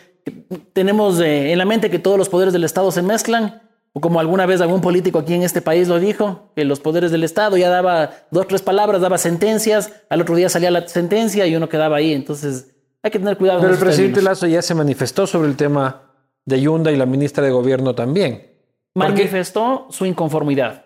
[0.73, 3.61] tenemos eh, en la mente que todos los poderes del Estado se mezclan,
[3.93, 7.11] o como alguna vez algún político aquí en este país lo dijo, que los poderes
[7.11, 11.47] del Estado ya daba dos, tres palabras, daba sentencias, al otro día salía la sentencia
[11.47, 12.11] y uno quedaba ahí.
[12.11, 13.61] Entonces hay que tener cuidado.
[13.61, 14.41] Pero el presidente términos.
[14.41, 16.11] Lazo ya se manifestó sobre el tema
[16.43, 18.51] de Ayunda y la ministra de Gobierno también.
[18.95, 20.85] Manifestó su inconformidad.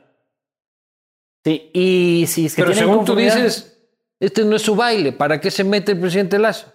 [1.43, 3.78] Sí, y si es que Pero según tú dices,
[4.19, 5.11] este no es su baile.
[5.11, 6.67] ¿Para qué se mete el presidente Lazo?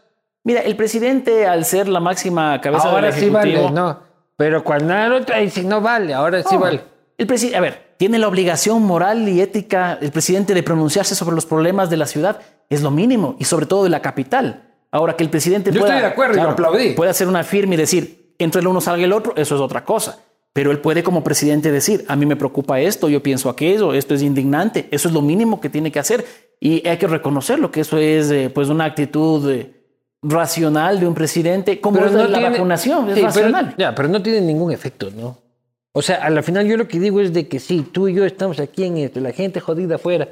[0.45, 3.99] Mira, el presidente, al ser la máxima cabeza Ahora del sí Ejecutivo, vale, no.
[4.37, 6.83] Pero cuando el otro dice no vale, ahora sí No, vale.
[7.17, 11.35] El presidente, a ver, tiene la obligación moral y ética el presidente de pronunciarse sobre
[11.35, 14.71] los problemas de la ciudad, es lo mínimo, y sobre todo de la capital.
[14.91, 16.91] Ahora que el presidente Yo pueda, estoy de acuerdo y lo aplaudí.
[16.91, 19.85] puede hacer una firma y decir, entre el uno salga el otro, eso es otra
[19.85, 20.19] cosa.
[20.53, 24.15] Pero él puede como presidente decir, a mí me preocupa esto, yo pienso aquello, esto
[24.15, 26.25] es indignante, eso es lo mínimo que tiene que hacer.
[26.67, 29.71] Y hay que reconocerlo, que eso es eh, pues una actitud eh,
[30.23, 33.75] racional de un presidente, como es la tiene- vacunación, es Sí, pero- racional.
[33.77, 35.37] ya, pero no tiene ningún efecto, ¿no?
[35.93, 38.15] O sea, a la final yo lo que digo es de que sí, tú y
[38.15, 40.29] yo estamos aquí en esto, la gente jodida afuera.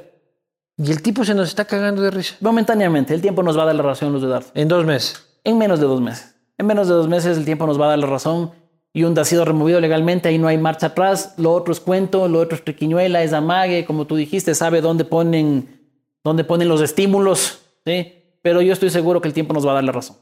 [0.75, 2.35] Y el tipo se nos está cagando de risa.
[2.41, 4.47] Momentáneamente, el tiempo nos va a dar la razón, Luz de Dardo.
[4.55, 5.23] En dos meses.
[5.43, 6.35] En menos de dos meses.
[6.57, 8.51] En menos de dos meses el tiempo nos va a dar la razón.
[8.95, 11.35] Yunda ha sido removido legalmente, ahí no hay marcha atrás.
[11.37, 15.05] Lo otro es cuento, lo otro es triquiñuela, es amague, como tú dijiste, sabe dónde
[15.05, 15.82] ponen,
[16.23, 18.37] dónde ponen los estímulos, ¿sí?
[18.41, 20.17] Pero yo estoy seguro que el tiempo nos va a dar la razón.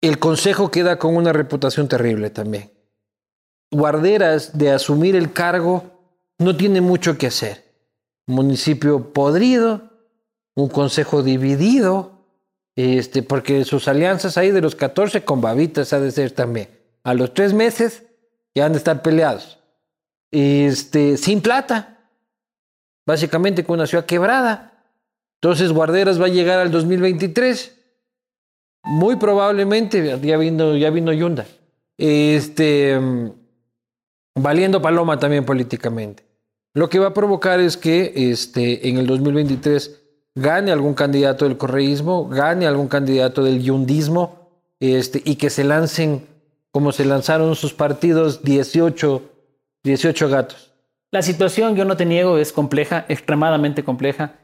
[0.00, 2.72] El consejo queda con una reputación terrible también.
[3.70, 5.98] Guarderas de asumir el cargo
[6.38, 7.64] no tiene mucho que hacer.
[8.26, 9.90] Municipio podrido,
[10.54, 12.12] un consejo dividido,
[12.76, 16.68] este, porque sus alianzas ahí de los 14 con babitas ha de ser también.
[17.02, 18.04] A los tres meses
[18.54, 19.58] ya han de estar peleados.
[20.30, 21.97] Este, sin plata,
[23.08, 24.84] básicamente con una ciudad quebrada.
[25.40, 27.74] Entonces Guarderas va a llegar al 2023
[28.84, 31.46] muy probablemente, ya vino, ya vino Yunda.
[31.96, 33.30] Este, mm,
[34.34, 36.22] valiendo paloma también políticamente.
[36.74, 40.02] Lo que va a provocar es que este, en el 2023
[40.34, 44.50] gane algún candidato del correísmo, gane algún candidato del yundismo,
[44.80, 46.26] este, y que se lancen
[46.70, 49.22] como se lanzaron sus partidos 18,
[49.82, 50.68] 18 gatos.
[51.10, 54.34] La situación, yo no te niego, es compleja, extremadamente compleja.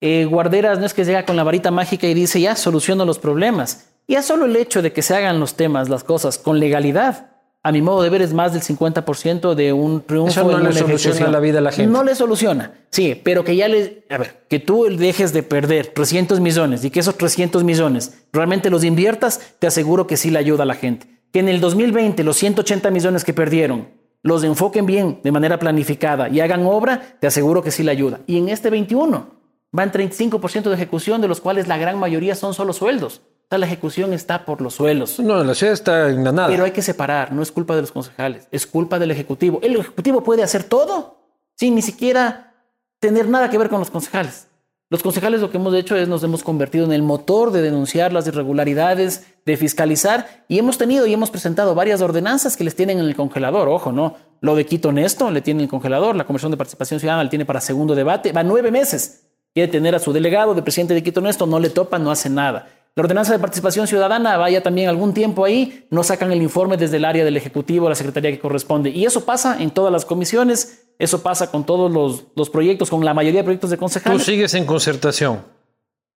[0.00, 3.18] Eh, Guarderas no es que llega con la varita mágica y dice, ya soluciono los
[3.18, 3.90] problemas.
[4.06, 7.30] Ya solo el hecho de que se hagan los temas, las cosas con legalidad,
[7.62, 10.28] a mi modo de ver, es más del 50% de un triunfo.
[10.28, 11.32] Eso no en le soluciona ejecución.
[11.32, 11.90] la vida a la gente.
[11.90, 14.04] No le soluciona, sí, pero que ya le...
[14.10, 18.68] A ver, que tú dejes de perder 300 millones y que esos 300 millones realmente
[18.68, 21.06] los inviertas, te aseguro que sí le ayuda a la gente.
[21.32, 23.88] Que en el 2020 los 180 millones que perdieron
[24.24, 28.20] los enfoquen bien de manera planificada y hagan obra, te aseguro que sí le ayuda.
[28.26, 29.26] Y en este 21
[29.70, 33.18] van 35% de ejecución, de los cuales la gran mayoría son solo sueldos.
[33.18, 35.20] O sea, la ejecución está por los sueldos.
[35.20, 36.48] No, la ciudad está en la nada.
[36.48, 39.60] Pero hay que separar, no es culpa de los concejales, es culpa del Ejecutivo.
[39.62, 41.18] El Ejecutivo puede hacer todo
[41.54, 42.54] sin ni siquiera
[43.00, 44.48] tener nada que ver con los concejales.
[44.90, 48.12] Los concejales lo que hemos hecho es nos hemos convertido en el motor de denunciar
[48.12, 52.98] las irregularidades, de fiscalizar y hemos tenido y hemos presentado varias ordenanzas que les tienen
[52.98, 53.68] en el congelador.
[53.68, 54.16] Ojo, ¿no?
[54.42, 57.30] Lo de Quito Nesto le tiene en el congelador, la Comisión de Participación Ciudadana le
[57.30, 59.26] tiene para segundo debate, va nueve meses.
[59.54, 62.28] Quiere tener a su delegado de presidente de Quito Nesto, no le topa, no hace
[62.28, 62.68] nada.
[62.94, 66.98] La ordenanza de participación ciudadana vaya también algún tiempo ahí, no sacan el informe desde
[66.98, 68.90] el área del Ejecutivo, la Secretaría que corresponde.
[68.90, 73.04] Y eso pasa en todas las comisiones, eso pasa con todos los, los proyectos, con
[73.04, 74.22] la mayoría de proyectos de ¿Tú concejales.
[74.22, 75.42] sigues en concertación?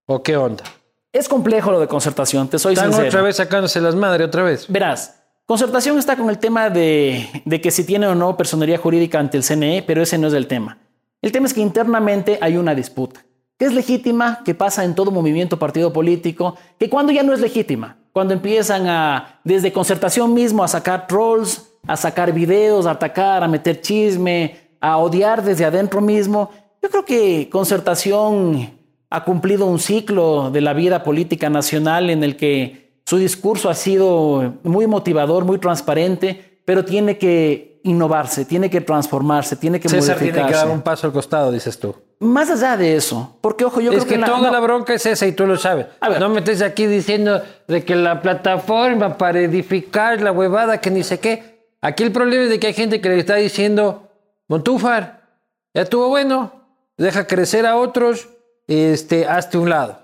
[0.05, 0.63] ¿O qué onda?
[1.11, 3.07] Es complejo lo de concertación, te soy Están sincero.
[3.09, 4.65] otra vez sacándose las madres, otra vez.
[4.69, 5.15] Verás,
[5.45, 9.37] concertación está con el tema de, de que si tiene o no personería jurídica ante
[9.37, 10.77] el CNE, pero ese no es el tema.
[11.21, 13.25] El tema es que internamente hay una disputa,
[13.57, 17.41] que es legítima, que pasa en todo movimiento, partido político, que cuando ya no es
[17.41, 23.43] legítima, cuando empiezan a, desde concertación mismo, a sacar trolls, a sacar videos, a atacar,
[23.43, 26.51] a meter chisme, a odiar desde adentro mismo,
[26.81, 28.71] yo creo que concertación
[29.09, 33.73] ha cumplido un ciclo de la vida política nacional en el que su discurso ha
[33.75, 40.17] sido muy motivador, muy transparente, pero tiene que innovarse, tiene que transformarse, tiene que César
[40.17, 40.67] tiene que modificarse.
[40.67, 41.95] dar un paso al costado, dices tú.
[42.19, 44.59] Más allá de eso, porque ojo, yo es creo que, que, la- toda no, la
[44.59, 45.87] bronca es esa y tú lo sabes.
[46.01, 46.19] A ver.
[46.19, 51.01] No me estés aquí diciendo de que la plataforma para edificar la huevada, que ni
[51.03, 51.65] sé qué.
[51.81, 54.08] Aquí el problema es de que hay gente que le está diciendo,
[54.49, 55.21] Montúfar,
[55.73, 56.51] ya estuvo bueno,
[56.97, 58.27] deja crecer a otros,
[58.67, 59.99] este, hazte un lado.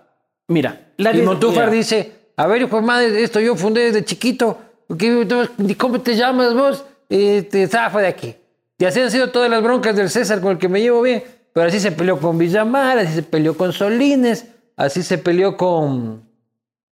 [0.48, 4.06] mira, la Y Montúfar mira, dice, a ver, hijo de madre, esto yo fundé desde
[4.06, 4.58] chiquito.
[4.98, 6.86] ¿qué- tú- ¿Cómo te llamas vos?
[7.10, 8.36] Este, zafa de aquí.
[8.78, 11.24] Y así han sido todas las broncas del César con el que me llevo bien.
[11.54, 14.46] Pero así se peleó con Villamar, así se peleó con Solines,
[14.78, 16.24] así se peleó con...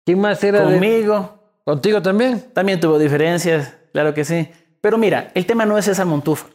[0.04, 0.60] ¿Quién más era?
[0.60, 1.34] de- conmigo,
[1.64, 2.40] ¿Contigo también?
[2.52, 4.48] También tuvo diferencias, claro que sí.
[4.80, 6.50] Pero mira, el tema no es César Montúfar.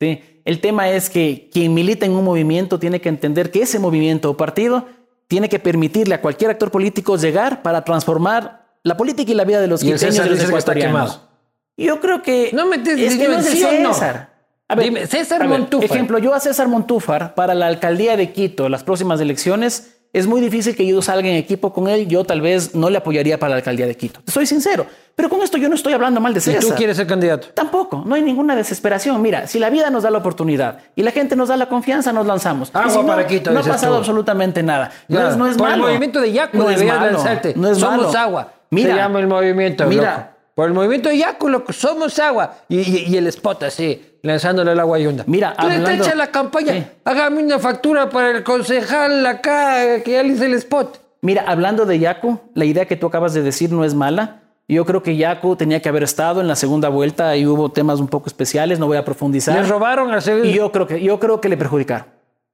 [0.00, 0.35] ¿sí?
[0.46, 4.30] El tema es que quien milita en un movimiento tiene que entender que ese movimiento
[4.30, 4.86] o partido
[5.26, 9.60] tiene que permitirle a cualquier actor político llegar para transformar la política y la vida
[9.60, 11.12] de los Y el quiteños y César los ecuatorianos.
[11.14, 11.28] quemado.
[11.76, 12.50] Yo creo que...
[12.52, 13.92] No me estés es que no es el no.
[13.92, 14.36] César.
[14.68, 15.90] A ver, Dime, César a ver, Montúfar.
[15.90, 20.40] Ejemplo, yo a César Montúfar para la alcaldía de Quito, las próximas elecciones, es muy
[20.40, 22.08] difícil que yo salga en equipo con él.
[22.08, 24.20] Yo tal vez no le apoyaría para la alcaldía de Quito.
[24.26, 24.86] Soy sincero.
[25.14, 26.60] Pero con esto yo no estoy hablando mal de ¿Y César.
[26.62, 27.48] tú quieres ser candidato?
[27.54, 29.20] Tampoco, no hay ninguna desesperación.
[29.22, 32.12] Mira, si la vida nos da la oportunidad y la gente nos da la confianza,
[32.12, 32.70] nos lanzamos.
[32.74, 33.98] Y Agua si no, para Quito, no ha pasado tú.
[34.00, 34.90] absolutamente nada.
[35.08, 35.74] No es, no es malo.
[35.74, 37.12] el movimiento de Yacu no es deberías malo.
[37.12, 37.54] lanzarte.
[37.56, 38.18] No es Somos malo.
[38.18, 38.52] agua.
[38.70, 39.86] Mira, se llama el movimiento.
[39.86, 40.16] mira.
[40.16, 40.35] loco.
[40.56, 41.10] Por el movimiento
[41.50, 42.54] loco, somos agua.
[42.70, 45.22] Y, y- y el spot así, lanzándole al agua yunda.
[45.26, 46.72] Mira, Tú le hablando- echa la campaña.
[46.72, 46.82] Sí.
[47.04, 50.98] Hágame una factura para el concejal acá, que ya le hice el spot.
[51.20, 54.44] Mira, hablando de Yacu, la idea que tú acabas de decir no es mala.
[54.66, 58.00] Yo creo que Yacu tenía que haber estado en la segunda vuelta y hubo temas
[58.00, 59.60] un poco especiales, no voy a profundizar.
[59.62, 60.42] Le robaron a hacer.
[60.46, 62.06] Y yo creo que yo creo que le perjudicaron.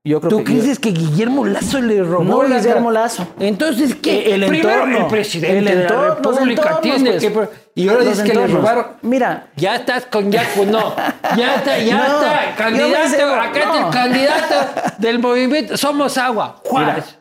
[0.04, 2.24] Yo creo ¿Tú que crees que Guillermo Lazo le robó?
[2.24, 3.24] No, la- Guillermo Lazo.
[3.38, 4.34] Entonces, ¿qué?
[4.34, 4.98] El Primero, entorno.
[4.98, 7.48] el presidente El de la entorno, República entornos, tiene pues.
[7.48, 7.62] que...
[7.76, 8.86] Y ahora dices que le robaron...
[9.02, 10.96] Mira, Ya estás con Yacu, no.
[11.36, 12.50] Ya está, ya No, está.
[12.50, 14.54] yo Candidato, sé- acá está el candidato
[14.98, 15.76] del movimiento.
[15.76, 16.60] Somos agua.
[16.64, 17.16] Juárez.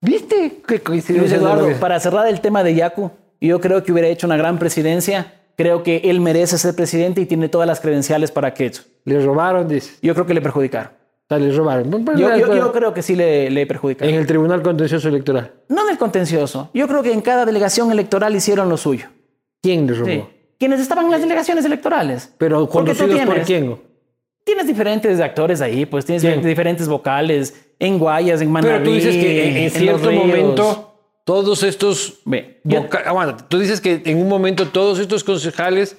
[0.00, 0.60] ¿Viste?
[0.66, 1.36] Qué Luis coincidencia.
[1.36, 4.58] Eduardo, de- para cerrar el tema de Yacu, yo creo que hubiera hecho una gran
[4.58, 5.34] presidencia.
[5.56, 8.82] Creo que él merece ser presidente y tiene todas las credenciales para que eso.
[9.04, 9.92] Le robaron, dice.
[10.02, 10.90] Yo creo que le perjudicaron.
[11.30, 11.90] O sea, robaron.
[11.90, 14.12] Bueno, Yo, yo- yo creo que sí le, le perjudicaron.
[14.12, 15.52] En el Tribunal Contencioso Electoral.
[15.68, 16.70] No en el contencioso.
[16.74, 19.06] Yo creo que en cada delegación electoral hicieron lo suyo.
[19.62, 20.06] ¿Quién le robó?
[20.10, 20.24] Sí.
[20.58, 22.32] Quienes estaban en las delegaciones electorales.
[22.38, 23.76] Pero conducidos por quién?
[24.44, 26.42] Tienes diferentes actores ahí, pues tienes ¿Quién?
[26.42, 28.74] diferentes vocales en Guayas, en Manabí.
[28.74, 30.26] Pero tú dices que en, en cierto Ríos.
[30.26, 30.90] momento
[31.24, 32.20] todos estos
[32.62, 35.96] voca- aguanta, tú dices que en un momento todos estos concejales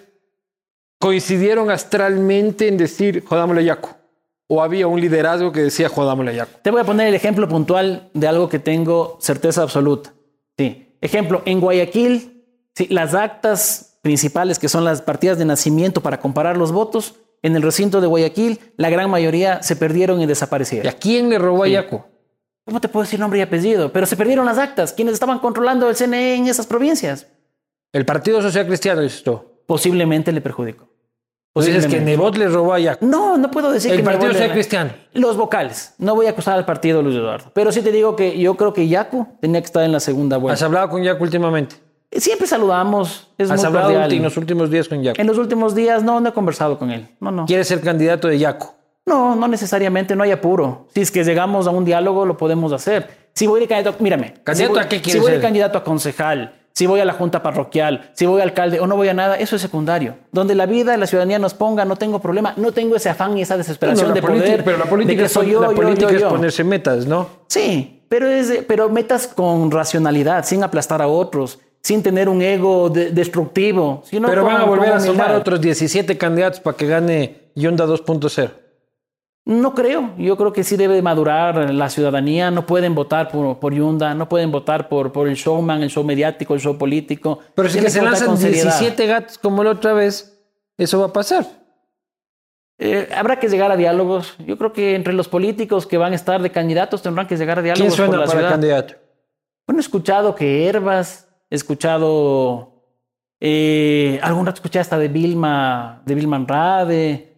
[0.99, 3.89] coincidieron astralmente en decir jodámosle a Yacu.
[4.47, 6.59] O había un liderazgo que decía jodámosle a Yacu.
[6.61, 10.13] Te voy a poner el ejemplo puntual de algo que tengo certeza absoluta.
[10.57, 10.95] Sí.
[11.01, 12.43] Ejemplo, en Guayaquil,
[12.75, 17.55] sí, las actas principales, que son las partidas de nacimiento para comparar los votos, en
[17.55, 20.87] el recinto de Guayaquil, la gran mayoría se perdieron y ¿Y desaparecieron.
[20.87, 22.03] a quién le robó a Yacu?
[22.65, 23.91] ¿Cómo te puedo decir nombre y apellido?
[23.91, 24.93] Pero se perdieron las actas.
[24.93, 27.27] ¿Quiénes estaban controlando el CNE en esas provincias?
[27.93, 29.41] El Partido Social Cristiano, tú.
[29.67, 30.89] Posiblemente le perjudicó.
[31.55, 32.01] Tú dices que.
[32.01, 32.79] Nebot le robó a.
[33.01, 34.91] No, no puedo decir El que me Partido vuelven Social a- Cristiano.
[35.13, 35.93] Los vocales.
[35.97, 37.49] No voy a acusar al partido Luis Eduardo.
[37.53, 40.35] Pero sí te digo que yo creo que Yacu tenía que estar en la segunda
[40.35, 40.65] ¿Has vuelta.
[40.65, 41.77] hablado con Yacu últimamente?
[42.11, 43.29] Siempre saludamos.
[43.37, 44.11] Es ¿Has muy hablado cordial.
[44.13, 45.19] en los últimos días con Yacu?
[45.19, 47.07] En los últimos días no, no he conversado con él.
[47.19, 47.45] No, no.
[47.45, 48.67] ¿Quieres ser candidato de Yacu?
[49.05, 50.87] No, no necesariamente, no hay apuro.
[50.93, 53.29] Si es que llegamos a un diálogo, lo podemos hacer.
[53.33, 54.33] Si voy de candidato, mírame.
[54.43, 55.41] ¿Candidato si voy, a qué Si quieres voy de ser?
[55.43, 59.07] candidato a concejal, si voy a la junta parroquial, si voy alcalde o no voy
[59.07, 60.15] a nada, eso es secundario.
[60.33, 63.41] Donde la vida, la ciudadanía nos ponga, no tengo problema, no tengo ese afán y
[63.43, 64.63] esa desesperación No, de poder.
[64.65, 66.29] pero la de política, que es, soy yo, la yo, política yo, es yo.
[66.29, 67.27] ponerse metas, ¿no?
[67.47, 72.41] Sí, pero, es de- pero metas con racionalidad, sin aplastar a otros, sin tener un
[72.41, 74.01] ego de- destructivo.
[74.05, 77.85] sino Pero con- van a volver a sumar otros 17 candidatos para que gane Yonda
[77.85, 78.51] 2.0.
[79.45, 80.15] No creo.
[80.17, 82.49] Yo creo que sí debe madurar la ciudadanía.
[82.49, 86.03] No pueden votar por, por Yunda, no pueden votar por, por el showman, el show
[86.03, 87.39] mediático, el show político.
[87.53, 88.77] Pero si que se lanzan con seriedad.
[88.79, 90.43] 17 gatos como la otra vez,
[90.77, 91.45] eso va a pasar.
[92.79, 94.35] Eh, habrá que llegar a diálogos.
[94.39, 97.59] Yo creo que entre los políticos que van a estar de candidatos tendrán que llegar
[97.59, 98.51] a diálogos ¿Quién por suena la para ciudad.
[98.51, 98.95] candidato?
[99.67, 102.71] Bueno, he escuchado que Herbas, he escuchado.
[103.39, 107.34] Eh, algún rato escuché hasta de Vilma, de Vilma Andrade.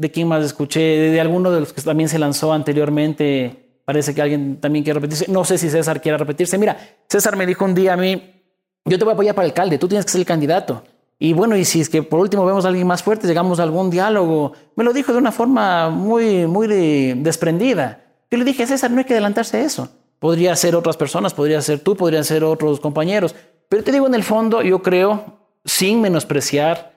[0.00, 0.80] ¿De quién más escuché?
[0.80, 3.80] De, alguno de los que también se lanzó anteriormente.
[3.84, 5.30] Parece que alguien también quiere repetirse.
[5.30, 6.56] No sé si César quiere repetirse.
[6.56, 8.42] Mira, César me dijo un día a mí:
[8.86, 10.84] Yo te voy a apoyar para alcalde, tú tienes que ser el candidato.
[11.18, 13.62] Y bueno, y si es que por último vemos a alguien más fuerte, llegamos a
[13.64, 14.54] algún diálogo.
[14.74, 18.00] Me lo dijo de una forma muy, muy de- desprendida.
[18.30, 19.90] Yo le dije, César, no hay que adelantarse a eso.
[20.18, 23.34] Podría ser otras personas, podría ser tú, podrían ser otros compañeros.
[23.68, 26.89] Pero te digo, en el fondo, yo creo, sin menospreciar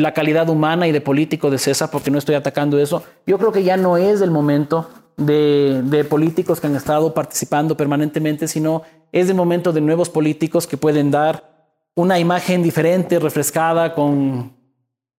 [0.00, 3.02] la calidad humana y de político de César, porque no estoy atacando eso.
[3.26, 4.88] Yo creo que ya no es el momento
[5.18, 8.82] de, de políticos que han estado participando permanentemente, sino
[9.12, 11.52] es el momento de nuevos políticos que pueden dar
[11.94, 14.56] una imagen diferente, refrescada, con,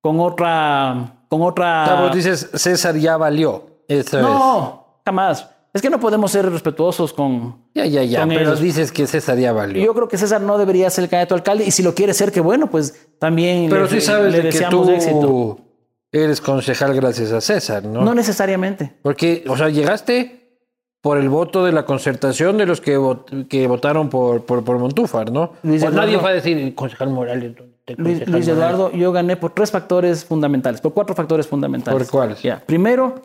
[0.02, 1.20] con otra...
[1.30, 2.12] Con otra...
[2.14, 3.74] dices, César ya valió.
[3.88, 5.50] Esta no, jamás.
[5.74, 7.64] Es que no podemos ser respetuosos con.
[7.74, 8.28] Ya, ya, ya.
[8.28, 9.84] pero dices que César ya valió.
[9.84, 12.32] Yo creo que César no debería ser el candidato alcalde y si lo quiere ser,
[12.32, 15.60] que bueno, pues también pero le, sí sabes le deseamos que tú éxito.
[16.12, 18.04] Eres concejal gracias a César, ¿no?
[18.04, 18.94] No necesariamente.
[19.02, 20.44] Porque, o sea, llegaste
[21.02, 23.00] por el voto de la concertación de los que,
[23.50, 25.54] que votaron por, por, por Montúfar, ¿no?
[25.64, 27.56] Luis pues nadie va a decir concejal Morales.
[27.98, 32.04] Luis, Luis Eduardo, yo gané por tres factores fundamentales, por cuatro factores fundamentales.
[32.04, 32.44] ¿Por cuáles?
[32.44, 32.64] Ya.
[32.64, 33.16] Primero,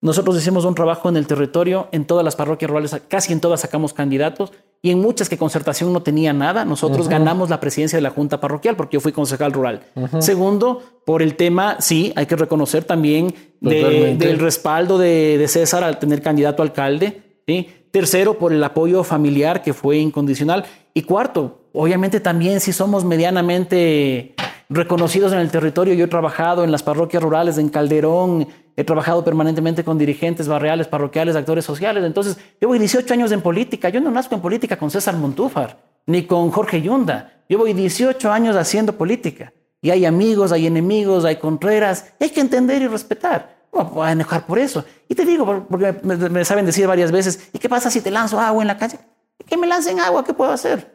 [0.00, 3.60] nosotros hicimos un trabajo en el territorio, en todas las parroquias rurales, casi en todas
[3.60, 8.02] sacamos candidatos y en muchas que concertación no tenía nada, nosotros ganamos la presidencia de
[8.02, 9.82] la Junta Parroquial porque yo fui concejal rural.
[10.20, 16.22] Segundo, por el tema, sí, hay que reconocer también del respaldo de, César al tener
[16.22, 17.42] candidato a alcalde.
[17.90, 20.64] Tercero, por el apoyo familiar que fue incondicional.
[20.94, 24.36] Y cuarto, obviamente también si somos medianamente
[24.68, 25.94] reconocidos en el territorio.
[25.94, 28.48] Yo he trabajado en las parroquias rurales, en Calderón,
[28.78, 32.04] he trabajado permanentemente con dirigentes barriales, parroquiales, actores sociales.
[32.04, 33.88] Entonces, llevo 18 años en política.
[33.88, 37.42] Yo no nazco en política con César Montúfar, ni con Jorge Yunda.
[37.48, 39.52] Llevo 18 años haciendo política.
[39.82, 42.12] Y hay amigos, hay enemigos, hay contreras.
[42.20, 43.66] hay que entender y respetar.
[43.72, 44.84] No me voy a enojar por eso.
[45.08, 48.38] Y te digo, porque me, saben decir varias veces, ¿y qué pasa si te lanzo
[48.38, 49.00] agua en la calle?
[49.44, 50.24] ¿Que me lancen agua?
[50.24, 50.86] ¿Qué puedo hacer?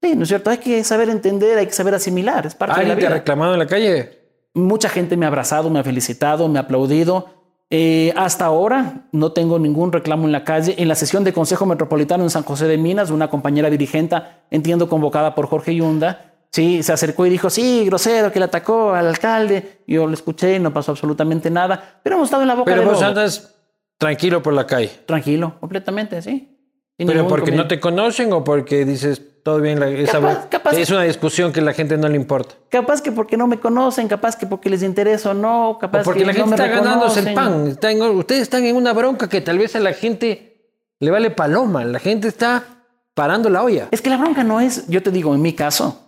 [0.00, 0.50] Sí, ¿no es cierto?
[0.50, 2.46] Hay que saber entender, hay que saber asimilar.
[2.46, 3.08] Es parte de la vida.
[3.08, 4.23] te ha reclamado en la calle?
[4.54, 7.26] Mucha gente me ha abrazado, me ha felicitado, me ha aplaudido.
[7.70, 10.76] Eh, hasta ahora no tengo ningún reclamo en la calle.
[10.78, 14.16] En la sesión de Consejo Metropolitano en San José de Minas, una compañera dirigente,
[14.50, 18.94] entiendo convocada por Jorge Yunda, sí, se acercó y dijo, sí, grosero, que le atacó
[18.94, 19.82] al alcalde.
[19.88, 22.88] Yo lo escuché, no pasó absolutamente nada, pero hemos estado en la boca pero de
[22.88, 23.56] vos andas
[23.98, 24.92] tranquilo por la calle.
[25.04, 26.56] Tranquilo, completamente, sí.
[26.96, 29.80] ¿Pero porque no te conocen o porque dices todo bien?
[29.82, 32.54] es una discusión que la gente no le importa.
[32.70, 36.04] Capaz que porque no me conocen, capaz que porque les interesa o no, capaz o
[36.04, 37.76] porque la gente está ganándose el pan.
[38.16, 41.84] ustedes están en una bronca que tal vez a la gente le vale paloma.
[41.84, 42.64] La gente está
[43.12, 43.88] parando la olla.
[43.90, 46.00] Es que la bronca no es, yo te digo, en mi caso,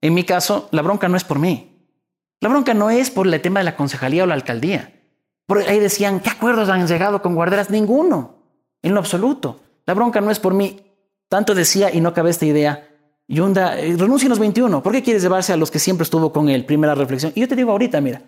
[0.00, 1.88] en mi caso, la bronca no es por mí.
[2.40, 4.92] La bronca no es por el tema de la concejalía o la alcaldía.
[5.46, 7.70] Por ahí decían, ¿qué acuerdos han llegado con guarderas?
[7.70, 8.36] Ninguno,
[8.82, 9.60] en lo absoluto.
[9.84, 10.83] La bronca no es por mí.
[11.34, 12.88] Tanto decía y no cabe esta idea.
[13.26, 14.84] Yunda, eh, renuncia en los 21.
[14.84, 16.64] ¿Por qué quieres llevarse a los que siempre estuvo con él?
[16.64, 17.32] Primera reflexión.
[17.34, 18.22] Y yo te digo ahorita, mira,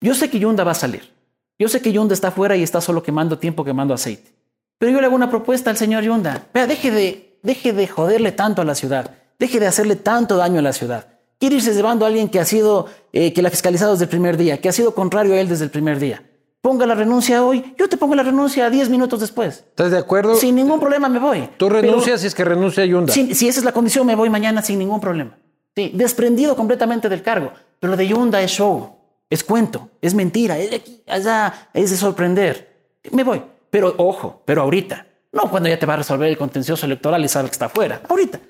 [0.00, 1.12] yo sé que Yunda va a salir.
[1.60, 4.34] Yo sé que Yunda está afuera y está solo quemando tiempo, quemando aceite.
[4.78, 6.48] Pero yo le hago una propuesta al señor Yunda.
[6.52, 9.12] Vea, deje de, deje de joderle tanto a la ciudad.
[9.38, 11.06] Deje de hacerle tanto daño a la ciudad.
[11.38, 14.10] Quiere irse llevando a alguien que ha sido, eh, que la ha fiscalizado desde el
[14.10, 16.24] primer día, que ha sido contrario a él desde el primer día
[16.64, 19.66] ponga la renuncia hoy, yo te pongo la renuncia 10 minutos después.
[19.68, 20.34] ¿Estás de acuerdo?
[20.34, 21.46] Sin ningún problema me voy.
[21.58, 23.12] Tú renuncias si es que renuncia Yunda.
[23.12, 25.36] Si, si esa es la condición, me voy mañana sin ningún problema.
[25.76, 27.52] Sí, desprendido completamente del cargo.
[27.78, 28.96] Pero lo de Yunda es show,
[29.28, 32.94] es cuento, es mentira, es de aquí, allá, es de sorprender.
[33.10, 33.42] Me voy.
[33.68, 35.06] Pero ojo, pero ahorita.
[35.32, 38.00] No cuando ya te va a resolver el contencioso electoral y sabes que está afuera.
[38.08, 38.40] Ahorita.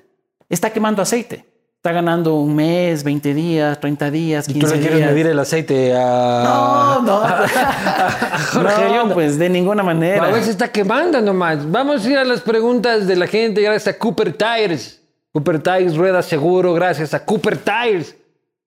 [0.47, 1.54] Está quemando aceite
[1.85, 5.37] está ganando un mes, 20 días, 30 días, 15 ¿Y tú le quieres medir el
[5.37, 6.41] aceite a...
[6.43, 7.21] No, no.
[9.07, 10.25] no, pues de ninguna manera.
[10.25, 11.69] A veces está quemando nomás.
[11.69, 14.99] Vamos a ir a las preguntas de la gente gracias a Cooper Tires.
[15.31, 18.15] Cooper Tires rueda seguro gracias a Cooper Tires.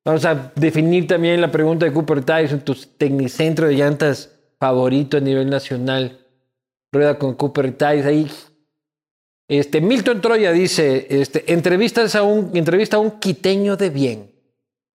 [0.04, 5.16] Vamos a definir también la pregunta de Cooper Tires en tu tecnicentro de llantas favorito
[5.16, 6.20] a nivel nacional.
[6.92, 8.30] Rueda con Cooper Tires ahí
[9.48, 14.30] este, Milton Troya dice, este, entrevistas a un, entrevista a un quiteño de bien.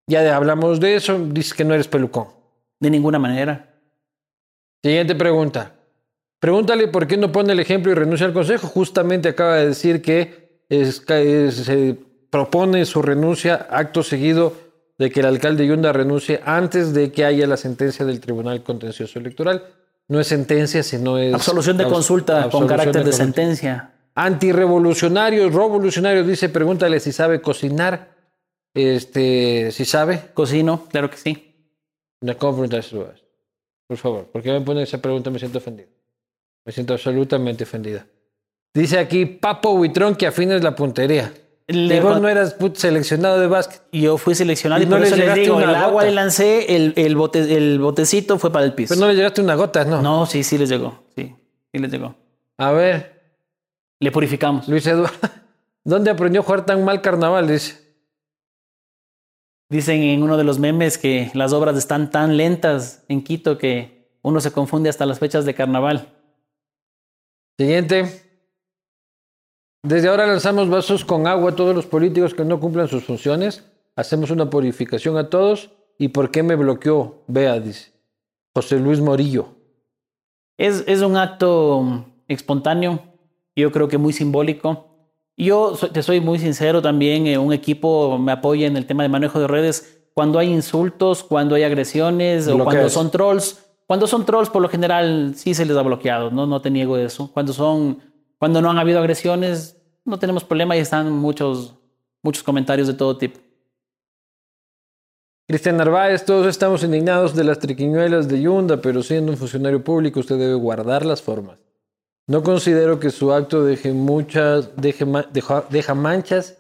[0.08, 2.28] Ya hablamos de eso, dice que no eres pelucón.
[2.80, 3.74] De ninguna manera.
[4.84, 5.74] Siguiente pregunta.
[6.40, 8.68] Pregúntale por qué no pone el ejemplo y renuncia al consejo.
[8.68, 11.98] Justamente acaba de decir que se
[12.30, 14.54] propone su renuncia acto seguido
[14.98, 19.20] de que el alcalde Yunda renuncie antes de que haya la sentencia del Tribunal Contencioso
[19.20, 19.64] Electoral.
[20.10, 21.34] No es sentencia, sino es...
[21.34, 23.94] Absolución de consulta con carácter de sentencia.
[24.16, 28.14] Antirrevolucionarios, revolucionarios, dice, pregúntale si sabe cocinar.
[28.74, 30.32] Este, si sabe.
[30.34, 31.54] Cocino, claro que sí.
[32.38, 32.90] ¿Cómo preguntas
[33.88, 35.30] Por favor, ¿por qué me pone esa pregunta?
[35.30, 35.90] Me siento ofendido.
[36.66, 38.06] Me siento absolutamente ofendida.
[38.74, 41.34] Dice aquí Papo Huitrón que afines la puntería.
[41.68, 43.82] Le, vos no eras seleccionado de básquet.
[43.92, 47.16] Yo fui seleccionado y, no por eso le digo, el agua le lancé, el, el,
[47.16, 48.94] bote, el botecito fue para el piso.
[48.94, 50.02] Pero no le llegaste una gota, ¿no?
[50.02, 51.04] No, sí, sí les llegó.
[51.16, 51.34] Sí,
[51.72, 52.16] sí les llegó.
[52.58, 53.13] A ver,
[54.04, 54.68] le purificamos.
[54.68, 55.16] Luis Eduardo,
[55.86, 57.48] ¿dónde aprendió a jugar tan mal carnaval?
[57.48, 57.82] Dice.
[59.70, 64.12] Dicen en uno de los memes que las obras están tan lentas en Quito que
[64.22, 66.14] uno se confunde hasta las fechas de carnaval.
[67.58, 68.30] Siguiente.
[69.84, 73.64] Desde ahora lanzamos vasos con agua a todos los políticos que no cumplan sus funciones.
[73.96, 75.72] Hacemos una purificación a todos.
[75.98, 77.24] ¿Y por qué me bloqueó?
[77.28, 77.94] Vea, dice.
[78.54, 79.56] José Luis Morillo.
[80.58, 83.13] Es, es un acto espontáneo,
[83.56, 84.88] yo creo que muy simbólico.
[85.36, 89.10] Yo te soy muy sincero también, eh, un equipo me apoya en el tema de
[89.10, 93.60] manejo de redes cuando hay insultos, cuando hay agresiones o cuando son trolls.
[93.88, 96.98] Cuando son trolls, por lo general, sí se les ha bloqueado, no, no te niego
[96.98, 97.30] eso.
[97.34, 98.00] Cuando son,
[98.40, 101.76] cuando no han habido agresiones, no tenemos problema y están muchos,
[102.22, 103.40] muchos comentarios de todo tipo.
[105.48, 110.22] Cristian Narváez, todos estamos indignados de las triquiñuelas de Yunda, pero siendo un funcionario público
[110.22, 111.63] usted debe guardar las formas.
[112.28, 115.06] No considero que su acto deje muchas, deje,
[115.70, 116.58] deja, manchas.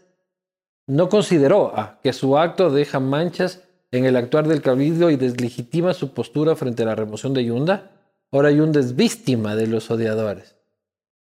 [0.87, 3.61] No consideró ah, que su acto deja manchas
[3.91, 7.91] en el actuar del cabildo y deslegitima su postura frente a la remoción de Yunda.
[8.31, 10.55] Ahora Yunda es víctima de los odiadores.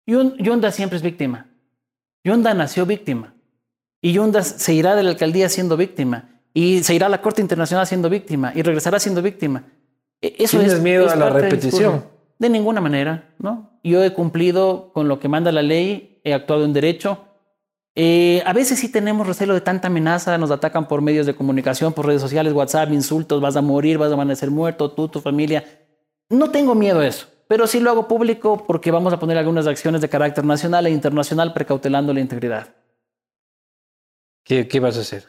[0.07, 1.47] Yunda siempre es víctima.
[2.22, 3.34] Yunda nació víctima.
[4.01, 6.41] Y Yunda se irá de la alcaldía siendo víctima.
[6.55, 8.53] Y se irá a la Corte Internacional siendo víctima.
[8.55, 9.64] Y regresará siendo víctima.
[10.20, 12.05] E, eso ¿Tienes miedo a la repetición?
[12.39, 13.80] De ninguna manera, ¿no?
[13.82, 17.24] Yo he cumplido con lo que manda la ley, he actuado en derecho.
[17.95, 21.93] Eh, a veces sí tenemos recelo de tanta amenaza, nos atacan por medios de comunicación,
[21.93, 25.64] por redes sociales, WhatsApp, insultos, vas a morir, vas a amanecer muerto, tú, tu familia.
[26.28, 29.66] No tengo miedo a eso, pero sí lo hago público porque vamos a poner algunas
[29.66, 32.68] acciones de carácter nacional e internacional precautelando la integridad.
[34.45, 35.24] ¿Qué, qué vas a hacer?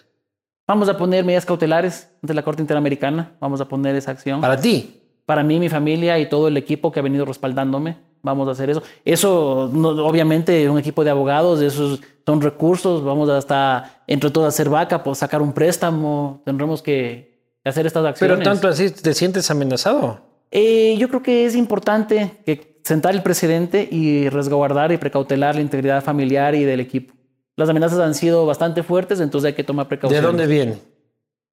[0.67, 4.41] Vamos a poner medidas cautelares ante la Corte Interamericana, vamos a poner esa acción.
[4.41, 4.98] ¿Para ti?
[5.29, 7.97] Para mí, mi familia y todo el equipo que ha venido respaldándome.
[8.23, 8.81] Vamos a hacer eso.
[9.05, 13.03] Eso, no, obviamente, un equipo de abogados, esos son recursos.
[13.03, 16.41] Vamos hasta, entre todos, hacer vaca, pues sacar un préstamo.
[16.45, 18.39] Tendremos que hacer estas acciones.
[18.39, 20.19] Pero tanto así, ¿te sientes amenazado?
[20.49, 25.61] Eh, yo creo que es importante que sentar el presidente y resguardar y precautelar la
[25.61, 27.13] integridad familiar y del equipo.
[27.55, 30.23] Las amenazas han sido bastante fuertes, entonces hay que tomar precauciones.
[30.23, 30.79] ¿De dónde vienen?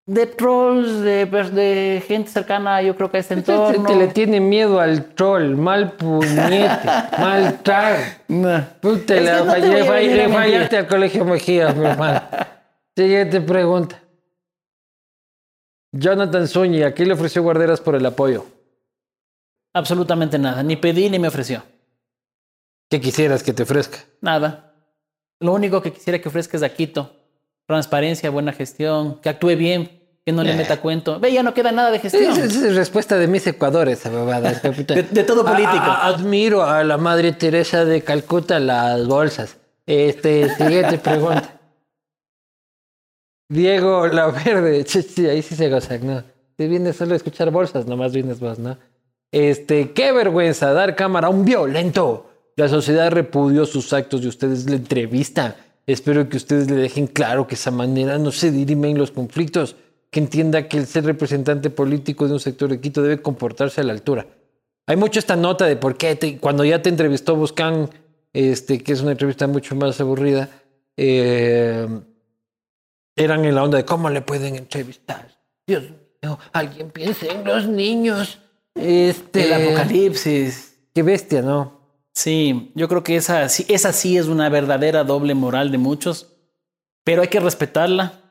[0.07, 3.85] De trolls, de, de, gente cercana, yo creo que a este entorno.
[3.85, 6.87] que le tiene miedo al troll, mal puñete,
[7.19, 8.03] mal trago.
[8.81, 12.23] Puta, le, fallaste al colegio Mejía, mi hermano.
[12.97, 14.01] Siguiente pregunta.
[15.93, 18.47] Jonathan Zúñiga, ¿qué le ofreció Guarderas por el apoyo?
[19.75, 21.65] Absolutamente nada, ni pedí ni me ofreció.
[22.89, 23.99] ¿Qué quisieras que te ofrezca?
[24.21, 24.73] Nada.
[25.41, 27.16] Lo único que quisiera que ofrezca es a Quito
[27.67, 29.91] transparencia, buena gestión, que actúe bien,
[30.25, 30.57] que no le eh.
[30.57, 31.21] meta cuento.
[31.21, 32.33] Ve, ya no queda nada de gestión.
[32.33, 35.77] Esa es respuesta de mis ecuadores, esa de, todo político.
[35.77, 39.57] admiro a la madre Teresa de Calcuta las bolsas.
[39.87, 41.53] Este, siguiente pregunta.
[43.49, 44.85] Diego La Verde,
[45.31, 46.25] ahí sí se goza, ¿no?
[46.59, 48.77] Vienes solo a escuchar bolsas, nomás vienes vos, ¿no?
[49.31, 52.31] Este, qué vergüenza dar cámara a un violento.
[52.57, 55.55] La sociedad repudió sus actos y ustedes le entrevistan
[55.87, 59.77] Espero que ustedes le dejen claro que esa manera no se dirimen los conflictos,
[60.11, 63.85] que entienda que el ser representante político de un sector de Quito debe comportarse a
[63.85, 64.27] la altura.
[64.87, 67.91] Hay mucho esta nota de por qué cuando ya te entrevistó Buscán,
[68.33, 70.49] este, que es una entrevista mucho más aburrida,
[70.97, 71.87] eh,
[73.17, 75.29] eran en la onda de cómo le pueden entrevistar.
[75.67, 75.85] Dios
[76.23, 78.41] mío, alguien piense en los niños.
[78.75, 80.79] Este, el apocalipsis.
[80.95, 81.76] Qué bestia, ¿no?
[82.17, 86.33] Sí, yo creo que esa, sí es una verdadera doble moral de muchos,
[87.05, 88.23] pero hay que respetarla.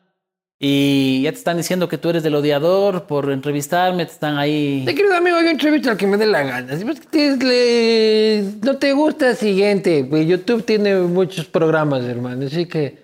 [0.57, 4.81] Y ya te están diciendo que tú eres del odiador por entrevistarme, te están ahí.
[4.87, 6.75] Te querido amigo, yo entrevisto al que me dé la gana.
[6.75, 10.03] Si no te gusta, siguiente.
[10.03, 12.97] Pues YouTube tiene muchos programas, hermano, así que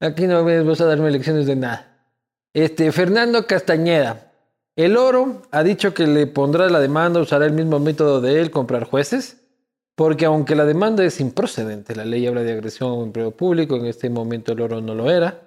[0.00, 1.96] aquí no vas a darme lecciones de nada.
[2.52, 4.34] Este, Fernando Castañeda.
[4.76, 8.50] El oro ha dicho que le pondrá la demanda, usará el mismo método de él,
[8.50, 9.45] comprar jueces.
[9.96, 13.76] Porque aunque la demanda es improcedente, la ley habla de agresión a un empleo público,
[13.76, 15.40] en este momento el oro no lo era.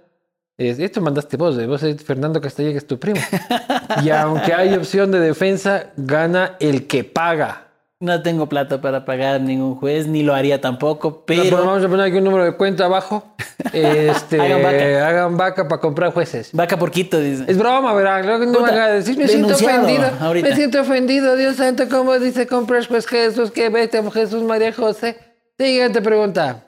[0.57, 3.21] esto mandaste vos, eh, vos es Fernando Castellé, que es tu primo.
[4.03, 7.68] y aunque hay opción de defensa, gana el que paga.
[8.01, 11.57] No tengo plata para pagar ningún juez, ni lo haría tampoco, pero...
[11.57, 13.23] vamos a poner aquí un número de cuenta abajo.
[13.73, 15.07] Este, hagan, vaca.
[15.07, 16.49] hagan vaca para comprar jueces.
[16.53, 17.43] Vaca por Quito, dice.
[17.45, 17.93] Es broma.
[18.23, 20.09] Luego no van a decir, me siento ofendido.
[20.41, 23.51] Me siento ofendido, Dios santo, ¿cómo dice comprar pues Jesús?
[23.51, 25.17] Que vete, Jesús María José.
[25.57, 26.63] Siguiente pregunta.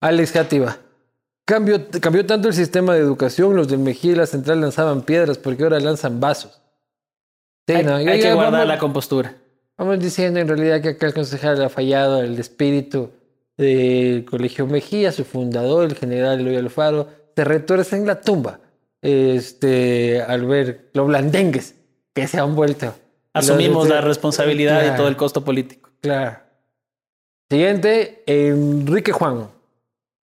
[0.00, 0.76] Alex Cativa.
[1.46, 5.38] Cambió, cambió tanto el sistema de educación, los del Mejía y la Central lanzaban piedras
[5.38, 6.60] porque ahora lanzan vasos.
[7.68, 9.36] hay, que guardar la compostura.
[9.78, 13.10] Vamos diciendo en realidad que acá el concejal ha fallado el espíritu
[13.56, 18.60] del Colegio Mejía, su fundador, el general Eloy Alfaro, se retuerce en la tumba.
[19.02, 21.74] este, al ver lo blandengues
[22.12, 22.92] que se han vuelto.
[23.34, 24.90] Asumimos Los- la responsabilidad Claro.
[24.90, 25.90] de todo el costo político.
[26.00, 26.38] Claro.
[27.48, 29.48] Siguiente, Enrique Juan.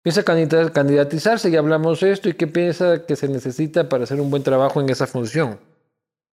[0.01, 4.29] Piensa candidatizarse, ya hablamos de esto, y qué piensa que se necesita para hacer un
[4.29, 5.57] buen trabajo en esa función.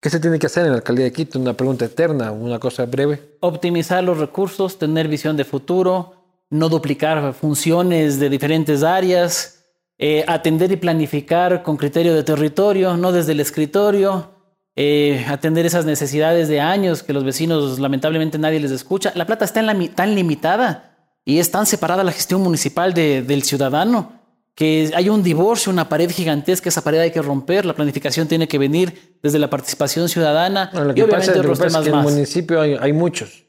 [0.06, 1.40] ¿Qué se tiene que hacer en la alcaldía de Quito?
[1.40, 3.38] Una pregunta eterna, una cosa breve.
[3.40, 6.14] Optimizar los recursos, tener visión de futuro,
[6.52, 9.66] no duplicar funciones de diferentes áreas,
[9.98, 14.30] eh, atender y planificar con criterio de territorio, no desde el escritorio,
[14.76, 19.12] eh, atender esas necesidades de años que los vecinos lamentablemente nadie les escucha.
[19.16, 19.64] La plata está
[19.96, 20.96] tan limitada
[21.26, 24.12] y es tan separada la gestión municipal de- del ciudadano
[24.56, 28.48] que hay un divorcio, una pared gigantesca, esa pared hay que romper, la planificación tiene
[28.48, 31.60] que venir desde la participación ciudadana Bueno, lo y que obviamente pasa, lo que otros
[31.60, 32.14] pasa es temas que en el más.
[32.14, 33.44] municipio hay, hay muchos.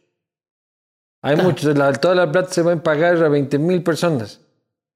[1.23, 1.77] Hay muchos.
[1.77, 4.41] La- toda la plata se va a pagar a 20 mil personas.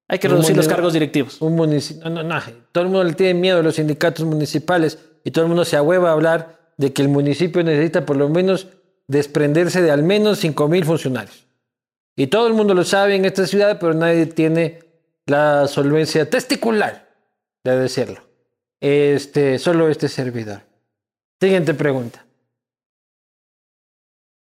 [0.09, 1.41] Hay que reducir los cargos directivos.
[1.41, 2.03] Un municipio.
[2.11, 2.41] No, no, no.
[2.73, 5.77] Todo el mundo le tiene miedo a los sindicatos municipales y todo el mundo se
[5.77, 8.67] ahueva a hablar de que el municipio necesita por lo menos
[9.07, 11.47] desprenderse de al menos 5 mil funcionarios.
[12.17, 14.81] Y todo el mundo lo sabe en esta ciudad, pero nadie tiene
[15.31, 17.09] la solvencia testicular
[17.63, 18.21] de decirlo.
[18.81, 20.63] Este, solo este servidor.
[21.41, 22.27] Siguiente pregunta.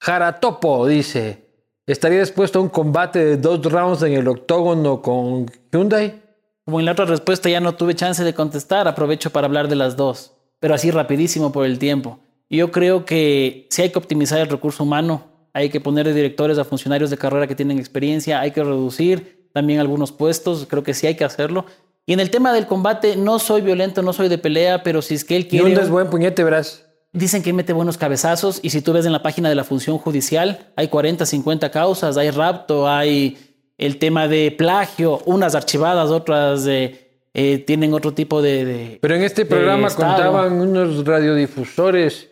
[0.00, 1.44] Jaratopo dice,
[1.86, 6.22] ¿estaría dispuesto a un combate de dos rounds en el octógono con Hyundai?
[6.64, 9.76] Como en la otra respuesta ya no tuve chance de contestar, aprovecho para hablar de
[9.76, 12.20] las dos, pero así rapidísimo por el tiempo.
[12.48, 16.56] Yo creo que si hay que optimizar el recurso humano, hay que poner de directores
[16.56, 20.94] a funcionarios de carrera que tienen experiencia, hay que reducir también algunos puestos, creo que
[20.94, 21.66] sí hay que hacerlo.
[22.06, 25.14] Y en el tema del combate, no soy violento, no soy de pelea, pero si
[25.14, 25.66] es que él quiere...
[25.66, 26.86] Hyundai es buen puñete, verás.
[27.12, 29.98] Dicen que mete buenos cabezazos y si tú ves en la página de la función
[29.98, 33.36] judicial, hay 40, 50 causas, hay rapto, hay
[33.78, 38.64] el tema de plagio, unas archivadas, otras eh, eh, tienen otro tipo de...
[38.64, 42.28] de- Pero en este de programa contaban unos radiodifusores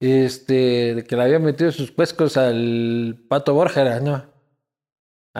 [0.00, 4.24] este, de que le habían metido sus pescos al Pato Borja, era, ¿no?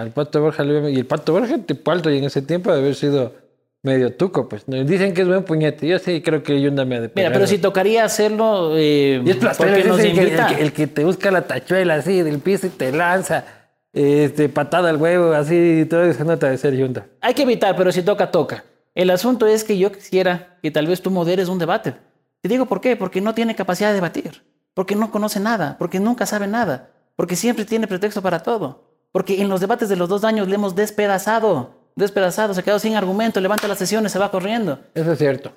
[0.01, 2.94] Al Pato Borja Y el Pato Borja, tipo alto, y en ese tiempo de haber
[2.94, 3.34] sido
[3.82, 4.64] medio tuco, pues.
[4.66, 5.86] Dicen que es buen puñete.
[5.86, 7.32] Yo sí creo que Hyundai me ha de Mira, pegar.
[7.32, 10.46] pero si tocaría hacerlo, eh, Y es plastero, porque nos el, invita.
[10.49, 13.44] que- el que te busca la tachuela así del piso y te lanza
[13.92, 17.05] este, patada al huevo, así, y todo eso nota de ser Hyundai.
[17.20, 18.64] Hay que evitar, pero si toca, toca.
[18.94, 21.94] El asunto es que yo quisiera que tal vez tú moderes un debate.
[22.40, 24.42] Te digo por qué, porque no tiene capacidad de debatir,
[24.74, 29.41] porque no conoce nada, porque nunca sabe nada, porque siempre tiene pretexto para todo, porque
[29.41, 33.41] en los debates de los dos años le hemos despedazado, despedazado, se quedó sin argumento,
[33.41, 34.79] levanta las sesiones, se va corriendo.
[34.95, 35.53] Eso es cierto.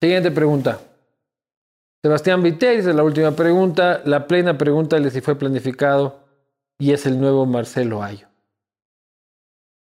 [0.00, 0.80] Siguiente pregunta.
[2.02, 4.02] Sebastián Viter dice la última pregunta.
[4.04, 6.18] La plena pregunta es si fue planificado
[6.78, 8.26] y es el nuevo Marcelo Ayo.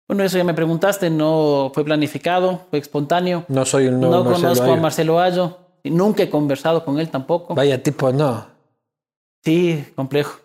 [0.07, 3.45] Bueno, eso ya me preguntaste, no fue planificado, fue espontáneo.
[3.47, 4.73] No soy el nuevo No Marcelo conozco Ayo.
[4.73, 7.53] a Marcelo Ayo, y nunca he conversado con él tampoco.
[7.53, 8.47] Vaya tipo, no.
[9.43, 10.39] Sí, complejo.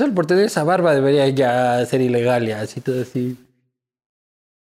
[0.00, 3.36] Solo por tener esa barba debería ya ser ilegal, ya, así todo así.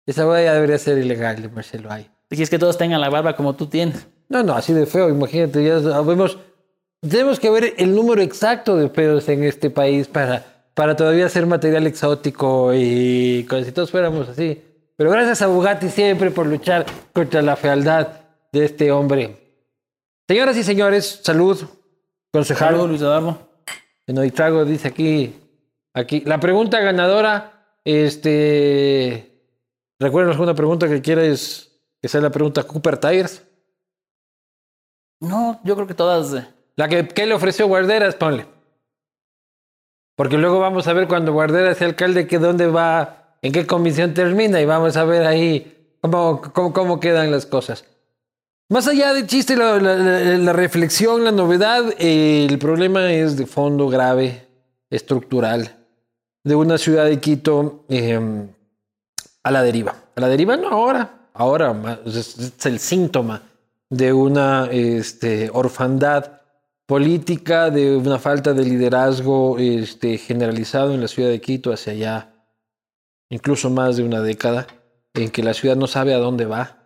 [0.05, 2.09] Esa barba ya debería ser ilegal de Marcelo Ayo.
[2.29, 4.05] Si es que todos tengan la barba como tú tienes.
[4.27, 6.39] No, no, así de feo, imagínate, ya sabemos.
[6.99, 10.43] Tenemos que ver el número exacto de feos en este país para,
[10.73, 14.61] para todavía hacer material exótico y como si todos fuéramos así.
[14.97, 18.09] Pero gracias a Bugatti siempre por luchar contra la fealdad
[18.51, 19.37] de este hombre.
[20.27, 21.63] Señoras y señores, salud,
[22.29, 22.71] concejal.
[22.71, 23.52] Saludos, Luis Eduardo.
[24.07, 25.35] No hay trago, dice aquí.
[25.93, 26.21] Aquí.
[26.21, 29.29] La pregunta ganadora, este.
[29.99, 33.45] Recuerden una pregunta que quieres que sea la pregunta Cooper Tires.
[35.21, 36.45] No, yo creo que todas.
[36.75, 38.45] La que, ¿qué le ofreció Guarderas, ponle.
[40.17, 44.13] Porque luego vamos a ver cuando Guarderas sea alcalde que dónde va, en qué comisión
[44.13, 47.85] termina y vamos a ver ahí cómo, cómo, cómo quedan las cosas.
[48.69, 54.47] Más allá del chiste, la, reflexión, la novedad, eh, el problema es de fondo grave,
[54.89, 55.75] estructural,
[56.43, 58.19] de una ciudad de Quito eh,
[59.43, 59.95] a la deriva.
[60.15, 63.43] A la deriva no ahora, ahora es el síntoma
[63.89, 66.41] de una este, orfandad
[66.85, 72.33] política, de una falta de liderazgo este, generalizado en la ciudad de Quito hacia allá,
[73.29, 74.67] incluso más de una década,
[75.13, 76.82] en que la ciudad no sabe a dónde va,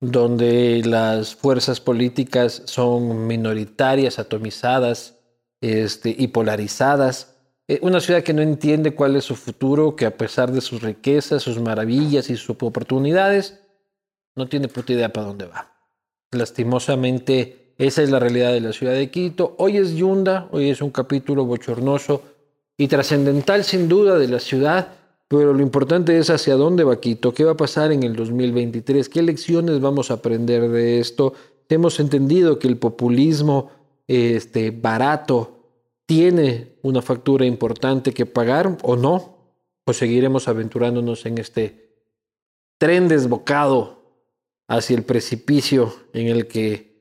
[0.00, 5.14] donde las fuerzas políticas son minoritarias, atomizadas
[5.60, 7.34] este, y polarizadas.
[7.68, 10.82] Eh, Una ciudad que no entiende cuál es su futuro, que a pesar de sus
[10.82, 13.60] riquezas, sus maravillas y sus oportunidades,
[14.34, 15.72] no tiene puta idea para dónde va.
[16.30, 19.54] Lastimosamente, esa es la realidad de la ciudad de Quito.
[19.58, 22.22] Hoy es Yunda, hoy es un capítulo bochornoso
[22.76, 24.88] y trascendental sin duda de la ciudad,
[25.28, 29.08] pero lo importante es hacia dónde va Quito, qué va a pasar en el 2023,
[29.08, 31.34] qué lecciones vamos a aprender de esto.
[31.68, 33.70] Hemos entendido que el populismo
[34.06, 35.56] este, barato
[36.06, 39.36] tiene una factura importante que pagar o no,
[39.84, 41.90] o seguiremos aventurándonos en este
[42.78, 44.02] tren desbocado
[44.68, 46.96] hacia el precipicio en el que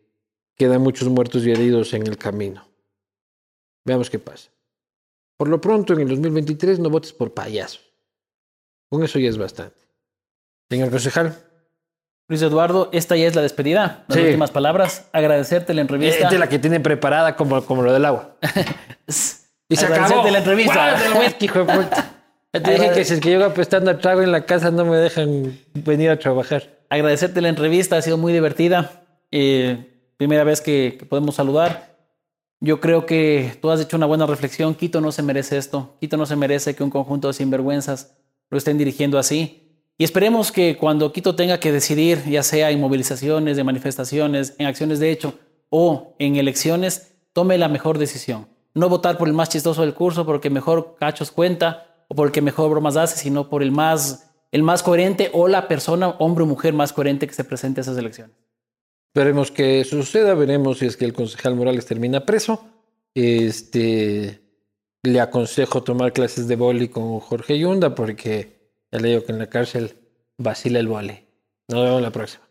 [0.56, 2.68] quedan muchos muertos y heridos en el camino.
[3.84, 4.50] Veamos qué pasa.
[5.38, 7.95] Por lo pronto, en el 2023 no votes por payasos.
[8.90, 9.76] Con eso ya es bastante.
[10.70, 11.36] Señor concejal.
[12.28, 14.04] Luis Eduardo, esta ya es la despedida.
[14.08, 15.08] Las últimas palabras.
[15.14, 16.16] Agradecerte la entrevista.
[16.16, 18.36] Esta es la que tiene preparada como, como lo del agua.
[19.70, 20.28] y se acabó.
[20.28, 20.98] la entrevista.
[21.40, 24.72] hijo de Te dije que si es que yo apestando al trago en la casa
[24.72, 26.64] no me dejan venir a trabajar.
[26.90, 29.04] Agradecerte la entrevista, ha sido muy divertida.
[29.32, 31.96] Eh, primera vez que podemos saludar.
[32.60, 34.74] Yo creo que tú has hecho una buena reflexión.
[34.74, 35.96] Quito no se merece esto.
[36.00, 38.16] Quito no se merece que un conjunto de sinvergüenzas
[38.50, 39.62] lo estén dirigiendo así.
[39.98, 44.68] Y esperemos que cuando Quito tenga que decidir, ya sea en movilizaciones, en manifestaciones, en
[44.68, 45.40] acciones de hecho
[45.70, 48.48] o en elecciones, tome la mejor decisión.
[48.74, 52.34] No votar por el más chistoso del curso porque mejor cachos cuenta o por el
[52.34, 56.44] que mejor bromas hace, sino por el más, el más coherente o la persona, hombre
[56.44, 58.36] o mujer más coherente que se presente a esas elecciones.
[59.14, 62.66] Veremos qué suceda, veremos si es que el concejal Morales termina preso.
[63.14, 64.42] Este,
[65.06, 69.40] le aconsejo tomar clases de boli con Jorge Yunda porque ya le digo que en
[69.40, 69.96] la cárcel
[70.38, 71.26] vacila el boli.
[71.68, 72.45] Nos vemos la próxima.